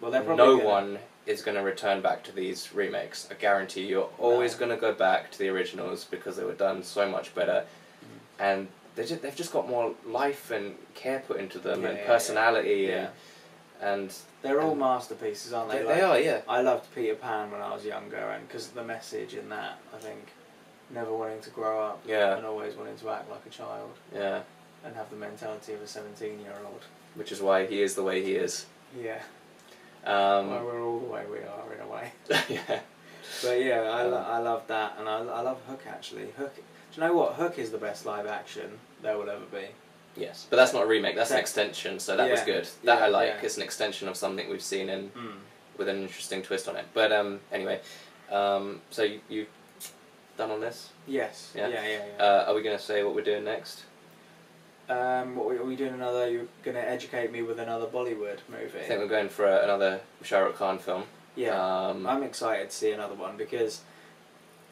Well, 0.00 0.10
they're 0.10 0.22
probably 0.22 0.44
no 0.44 0.56
gonna- 0.56 0.68
one 0.68 0.98
is 1.24 1.40
going 1.42 1.56
to 1.56 1.62
return 1.62 2.00
back 2.02 2.24
to 2.24 2.32
these 2.32 2.72
remakes. 2.74 3.28
I 3.30 3.34
guarantee 3.34 3.86
you're 3.86 4.10
always 4.18 4.54
No. 4.54 4.58
going 4.66 4.70
to 4.70 4.76
go 4.76 4.92
back 4.92 5.30
to 5.30 5.38
the 5.38 5.48
originals 5.50 6.04
because 6.04 6.36
they 6.36 6.42
were 6.44 6.52
done 6.54 6.82
so 6.82 7.08
much 7.08 7.32
better, 7.32 7.64
Mm. 8.04 8.08
and 8.40 8.68
they 8.96 9.04
just, 9.04 9.22
they've 9.22 9.36
just 9.36 9.52
got 9.52 9.68
more 9.68 9.94
life 10.04 10.50
and 10.50 10.76
care 10.94 11.20
put 11.20 11.36
into 11.38 11.60
them 11.60 11.82
Yeah, 11.82 11.88
and 11.90 11.98
yeah, 11.98 12.06
personality 12.06 12.86
Yeah. 12.88 12.94
and 12.96 13.08
and 13.80 14.14
They're 14.42 14.60
all 14.60 14.72
and- 14.72 14.80
masterpieces, 14.80 15.52
aren't 15.52 15.70
they? 15.70 15.78
they, 15.78 15.84
Like, 15.84 15.94
they 15.96 16.02
are 16.02 16.18
yeah 16.20 16.40
I 16.48 16.60
loved 16.60 16.92
Peter 16.94 17.14
Pan 17.16 17.50
when 17.52 17.60
I 17.60 17.72
was 17.74 17.84
younger, 17.84 18.16
and 18.16 18.46
because 18.46 18.68
the 18.68 18.82
message 18.84 19.34
in 19.34 19.48
that, 19.48 19.78
I 19.94 19.98
think, 19.98 20.28
never 20.90 21.12
wanting 21.12 21.40
to 21.40 21.50
grow 21.50 21.80
up 21.82 22.00
yeah 22.06 22.36
and 22.36 22.44
always 22.46 22.74
wanting 22.74 22.96
to 22.98 23.10
act 23.10 23.30
like 23.30 23.44
a 23.46 23.50
child 23.50 23.90
yeah 24.14 24.42
and 24.84 24.94
have 24.96 25.10
the 25.10 25.16
mentality 25.16 25.72
of 25.74 25.80
a 25.82 25.86
seventeen-year-old. 25.86 26.82
which 27.14 27.30
is 27.32 27.40
why 27.40 27.66
he 27.66 27.82
is 27.82 27.94
the 27.94 28.02
way 28.02 28.22
he 28.24 28.32
is. 28.34 28.66
Yeah. 29.00 29.20
Um, 30.04 30.50
well, 30.50 30.64
we're 30.64 30.82
all 30.84 30.98
the 30.98 31.06
way 31.06 31.24
we 31.30 31.38
are 31.38 31.72
in 31.74 31.80
a 31.80 31.86
way. 31.86 32.12
yeah. 32.48 32.80
But 33.42 33.60
yeah, 33.62 33.82
I, 33.82 34.02
lo- 34.02 34.18
Um, 34.18 34.24
I 34.26 34.38
love 34.38 34.66
that, 34.66 34.96
and 34.98 35.08
I, 35.08 35.18
I 35.18 35.40
love 35.42 35.60
Hook 35.68 35.82
actually. 35.88 36.26
Hook. 36.36 36.54
Do 36.56 36.62
you 37.00 37.06
know 37.06 37.14
what? 37.14 37.34
Hook 37.34 37.58
is 37.58 37.70
the 37.70 37.78
best 37.78 38.04
live 38.04 38.26
action 38.26 38.78
there 39.02 39.16
will 39.16 39.30
ever 39.30 39.44
be. 39.50 39.66
Yes, 40.16 40.46
but 40.50 40.56
that's 40.56 40.74
not 40.74 40.82
a 40.82 40.86
remake. 40.86 41.16
That's 41.16 41.30
an 41.30 41.38
extension. 41.38 41.98
So 41.98 42.16
that 42.16 42.30
was 42.30 42.40
good. 42.42 42.64
That 42.84 42.98
yeah, 42.98 43.04
I 43.06 43.08
like. 43.08 43.28
yeah. 43.28 43.40
It's 43.46 43.56
an 43.56 43.62
extension 43.62 44.08
of 44.08 44.16
something 44.16 44.48
we've 44.50 44.60
seen 44.60 44.88
in 44.90 45.08
Mm. 45.10 45.36
with 45.78 45.88
an 45.88 46.02
interesting 46.02 46.42
twist 46.42 46.68
on 46.68 46.76
it. 46.76 46.84
But 46.92 47.12
um, 47.12 47.40
anyway, 47.50 47.80
um, 48.30 48.82
so 48.90 49.04
you, 49.04 49.20
you 49.30 49.46
done 50.36 50.50
on 50.50 50.60
this? 50.60 50.90
Yes. 51.06 51.52
Yeah. 51.56 51.68
Yeah. 51.68 51.82
Yeah. 51.86 51.98
Yeah. 52.18 52.24
Uh, 52.24 52.44
are 52.48 52.54
we 52.54 52.62
going 52.62 52.76
to 52.76 52.82
say 52.82 53.02
what 53.04 53.14
we're 53.14 53.22
doing 53.24 53.44
next? 53.44 53.84
Um, 54.88 55.36
what 55.36 55.56
are 55.56 55.64
we 55.64 55.76
doing? 55.76 55.94
Another? 55.94 56.28
You're 56.30 56.46
gonna 56.62 56.80
educate 56.80 57.32
me 57.32 57.42
with 57.42 57.58
another 57.58 57.86
Bollywood 57.86 58.38
movie? 58.50 58.78
I 58.80 58.82
think 58.88 59.00
we're 59.00 59.08
going 59.08 59.28
for 59.28 59.46
a, 59.46 59.62
another 59.64 60.00
Shah 60.22 60.40
Rukh 60.40 60.56
Khan 60.56 60.78
film. 60.78 61.04
yeah. 61.36 61.54
Um, 61.88 62.06
I'm 62.06 62.22
excited 62.22 62.70
to 62.70 62.76
see 62.76 62.90
another 62.92 63.14
one 63.14 63.36
because 63.36 63.80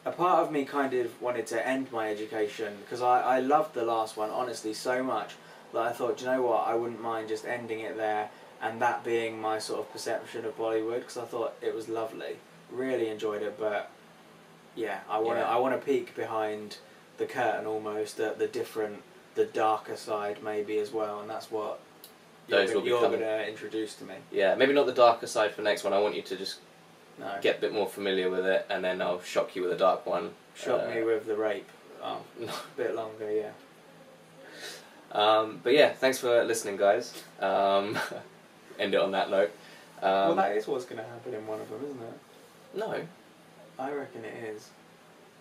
a 0.05 0.11
part 0.11 0.39
of 0.43 0.51
me 0.51 0.65
kind 0.65 0.93
of 0.93 1.21
wanted 1.21 1.47
to 1.47 1.67
end 1.67 1.91
my 1.91 2.09
education 2.09 2.73
because 2.83 3.01
I, 3.01 3.21
I 3.21 3.39
loved 3.39 3.73
the 3.73 3.83
last 3.85 4.17
one 4.17 4.29
honestly 4.31 4.73
so 4.73 5.03
much 5.03 5.35
that 5.73 5.81
I 5.81 5.91
thought, 5.91 6.17
"Do 6.17 6.25
you 6.25 6.31
know 6.31 6.41
what, 6.41 6.67
I 6.67 6.75
wouldn't 6.75 7.01
mind 7.01 7.29
just 7.29 7.45
ending 7.45 7.79
it 7.81 7.95
there 7.97 8.29
and 8.61 8.81
that 8.81 9.03
being 9.03 9.41
my 9.41 9.57
sort 9.57 9.79
of 9.79 9.91
perception 9.91 10.45
of 10.45 10.57
Bollywood 10.57 10.99
because 10.99 11.17
I 11.17 11.25
thought 11.25 11.53
it 11.61 11.73
was 11.73 11.89
lovely, 11.89 12.37
really 12.71 13.09
enjoyed 13.09 13.41
it. 13.41 13.57
But 13.59 13.89
yeah, 14.75 14.99
I 15.09 15.17
want 15.19 15.37
to 15.39 15.41
Yeah. 15.45 15.55
I 15.55 15.57
want 15.57 15.79
to 15.79 15.83
peek 15.85 16.15
behind 16.15 16.77
the 17.17 17.25
curtain 17.25 17.65
almost 17.65 18.17
the 18.17 18.35
the 18.37 18.47
different, 18.47 19.01
the 19.35 19.45
darker 19.45 19.95
side 19.95 20.43
maybe 20.43 20.77
as 20.79 20.91
well, 20.91 21.21
and 21.21 21.29
that's 21.29 21.49
what 21.51 21.79
Those 22.49 22.69
you're, 22.69 22.75
will 22.77 22.81
be 22.83 22.89
you're 22.89 23.01
coming. 23.01 23.19
going 23.19 23.39
to 23.43 23.49
introduce 23.49 23.95
to 23.95 24.03
me. 24.05 24.15
yeah, 24.31 24.55
maybe 24.55 24.73
not 24.73 24.85
the 24.85 24.93
darker 24.93 25.27
side 25.27 25.51
for 25.53 25.61
next 25.61 25.83
one. 25.83 25.93
I 25.93 25.99
want 25.99 26.15
you 26.15 26.21
to 26.23 26.35
just 26.35 26.59
No, 27.19 27.31
get 27.41 27.57
a 27.57 27.61
bit 27.61 27.73
more 27.73 27.87
familiar 27.87 28.29
with 28.29 28.45
it, 28.45 28.65
and 28.69 28.83
then 28.83 29.01
I'll 29.01 29.21
shock 29.21 29.55
you 29.55 29.61
with 29.63 29.71
a 29.71 29.77
dark 29.77 30.05
one. 30.05 30.31
shock 30.55 30.81
uh, 30.83 30.89
me 30.93 31.03
with 31.03 31.25
the 31.25 31.35
rape. 31.35 31.67
Oh, 32.03 32.21
a 32.43 32.51
bit 32.77 32.95
longer, 32.95 33.31
yeah. 33.31 33.51
Um, 35.11 35.59
but 35.63 35.73
yeah, 35.73 35.91
thanks 35.93 36.17
for 36.19 36.43
listening, 36.43 36.77
guys. 36.77 37.13
Um, 37.39 37.97
end 38.79 38.93
it 38.93 38.99
on 39.01 39.11
that 39.11 39.29
note. 39.29 39.51
Um, 40.01 40.09
well, 40.11 40.35
that 40.35 40.55
is 40.57 40.67
what's 40.67 40.85
going 40.85 40.97
to 40.97 41.07
happen 41.07 41.33
in 41.33 41.45
one 41.45 41.59
of 41.61 41.69
them, 41.69 41.83
isn't 41.85 42.01
it? 42.01 42.13
no, 42.73 43.01
I 43.77 43.91
reckon 43.91 44.23
it 44.25 44.33
is. 44.55 44.69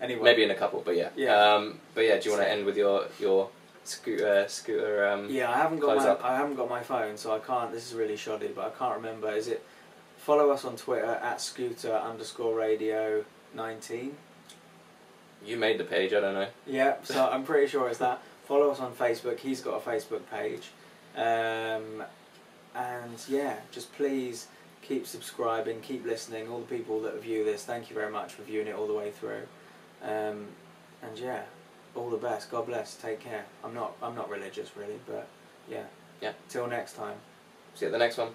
Anyway, 0.02 0.22
maybe 0.22 0.42
in 0.42 0.50
a 0.50 0.54
couple, 0.54 0.82
but 0.84 0.96
yeah. 0.96 1.10
Yeah. 1.16 1.34
Um, 1.54 1.78
but 1.94 2.02
yeah, 2.02 2.18
do 2.18 2.24
you 2.24 2.30
want 2.32 2.42
to 2.42 2.48
Same. 2.50 2.58
end 2.58 2.66
with 2.66 2.76
your 2.76 3.04
your 3.18 3.48
scooter 3.90 4.46
scooter? 4.48 5.06
Um, 5.08 5.28
Yeah, 5.28 5.50
I 5.50 5.56
haven't 5.56 5.80
got 5.80 5.96
my 5.96 6.08
up. 6.08 6.24
I 6.24 6.36
haven't 6.36 6.56
got 6.56 6.68
my 6.68 6.82
phone, 6.82 7.16
so 7.16 7.32
I 7.34 7.38
can't. 7.38 7.72
This 7.72 7.86
is 7.88 7.94
really 7.94 8.16
shoddy, 8.16 8.48
but 8.48 8.66
I 8.66 8.70
can't 8.78 8.96
remember. 8.96 9.30
Is 9.30 9.48
it? 9.48 9.64
Follow 10.18 10.50
us 10.50 10.64
on 10.64 10.76
Twitter 10.76 11.06
at 11.22 11.40
scooter 11.40 11.94
underscore 11.94 12.54
radio 12.54 13.24
nineteen. 13.54 14.16
You 15.44 15.56
made 15.56 15.78
the 15.78 15.84
page. 15.84 16.12
I 16.12 16.20
don't 16.20 16.34
know. 16.34 16.48
Yeah, 16.66 16.96
so 17.02 17.28
I'm 17.32 17.44
pretty 17.44 17.66
sure 17.66 17.88
it's 17.88 17.98
that. 17.98 18.20
Follow 18.46 18.70
us 18.70 18.80
on 18.80 18.92
Facebook. 18.94 19.38
He's 19.38 19.60
got 19.60 19.74
a 19.76 19.90
Facebook 19.90 20.22
page, 20.30 20.68
um, 21.16 22.02
and 22.74 23.14
yeah, 23.28 23.56
just 23.70 23.92
please 23.94 24.48
keep 24.82 25.06
subscribing, 25.06 25.80
keep 25.80 26.04
listening. 26.04 26.48
All 26.48 26.60
the 26.60 26.76
people 26.76 27.00
that 27.02 27.22
view 27.22 27.44
this, 27.44 27.64
thank 27.64 27.88
you 27.90 27.94
very 27.94 28.10
much 28.10 28.32
for 28.32 28.42
viewing 28.42 28.66
it 28.66 28.74
all 28.74 28.86
the 28.86 28.94
way 28.94 29.10
through, 29.12 29.42
um, 30.02 30.48
and 31.02 31.16
yeah, 31.16 31.42
all 31.94 32.10
the 32.10 32.16
best. 32.16 32.50
God 32.50 32.66
bless. 32.66 32.94
Take 32.94 33.20
care. 33.20 33.44
I'm 33.64 33.74
not 33.74 33.96
I'm 34.02 34.14
not 34.14 34.30
religious 34.30 34.70
really, 34.76 35.00
but 35.06 35.26
yeah. 35.68 35.84
Yeah. 36.20 36.32
Till 36.48 36.66
next 36.66 36.94
time. 36.94 37.16
See 37.74 37.86
you 37.86 37.88
at 37.88 37.92
the 37.92 37.98
next 37.98 38.18
one. 38.18 38.30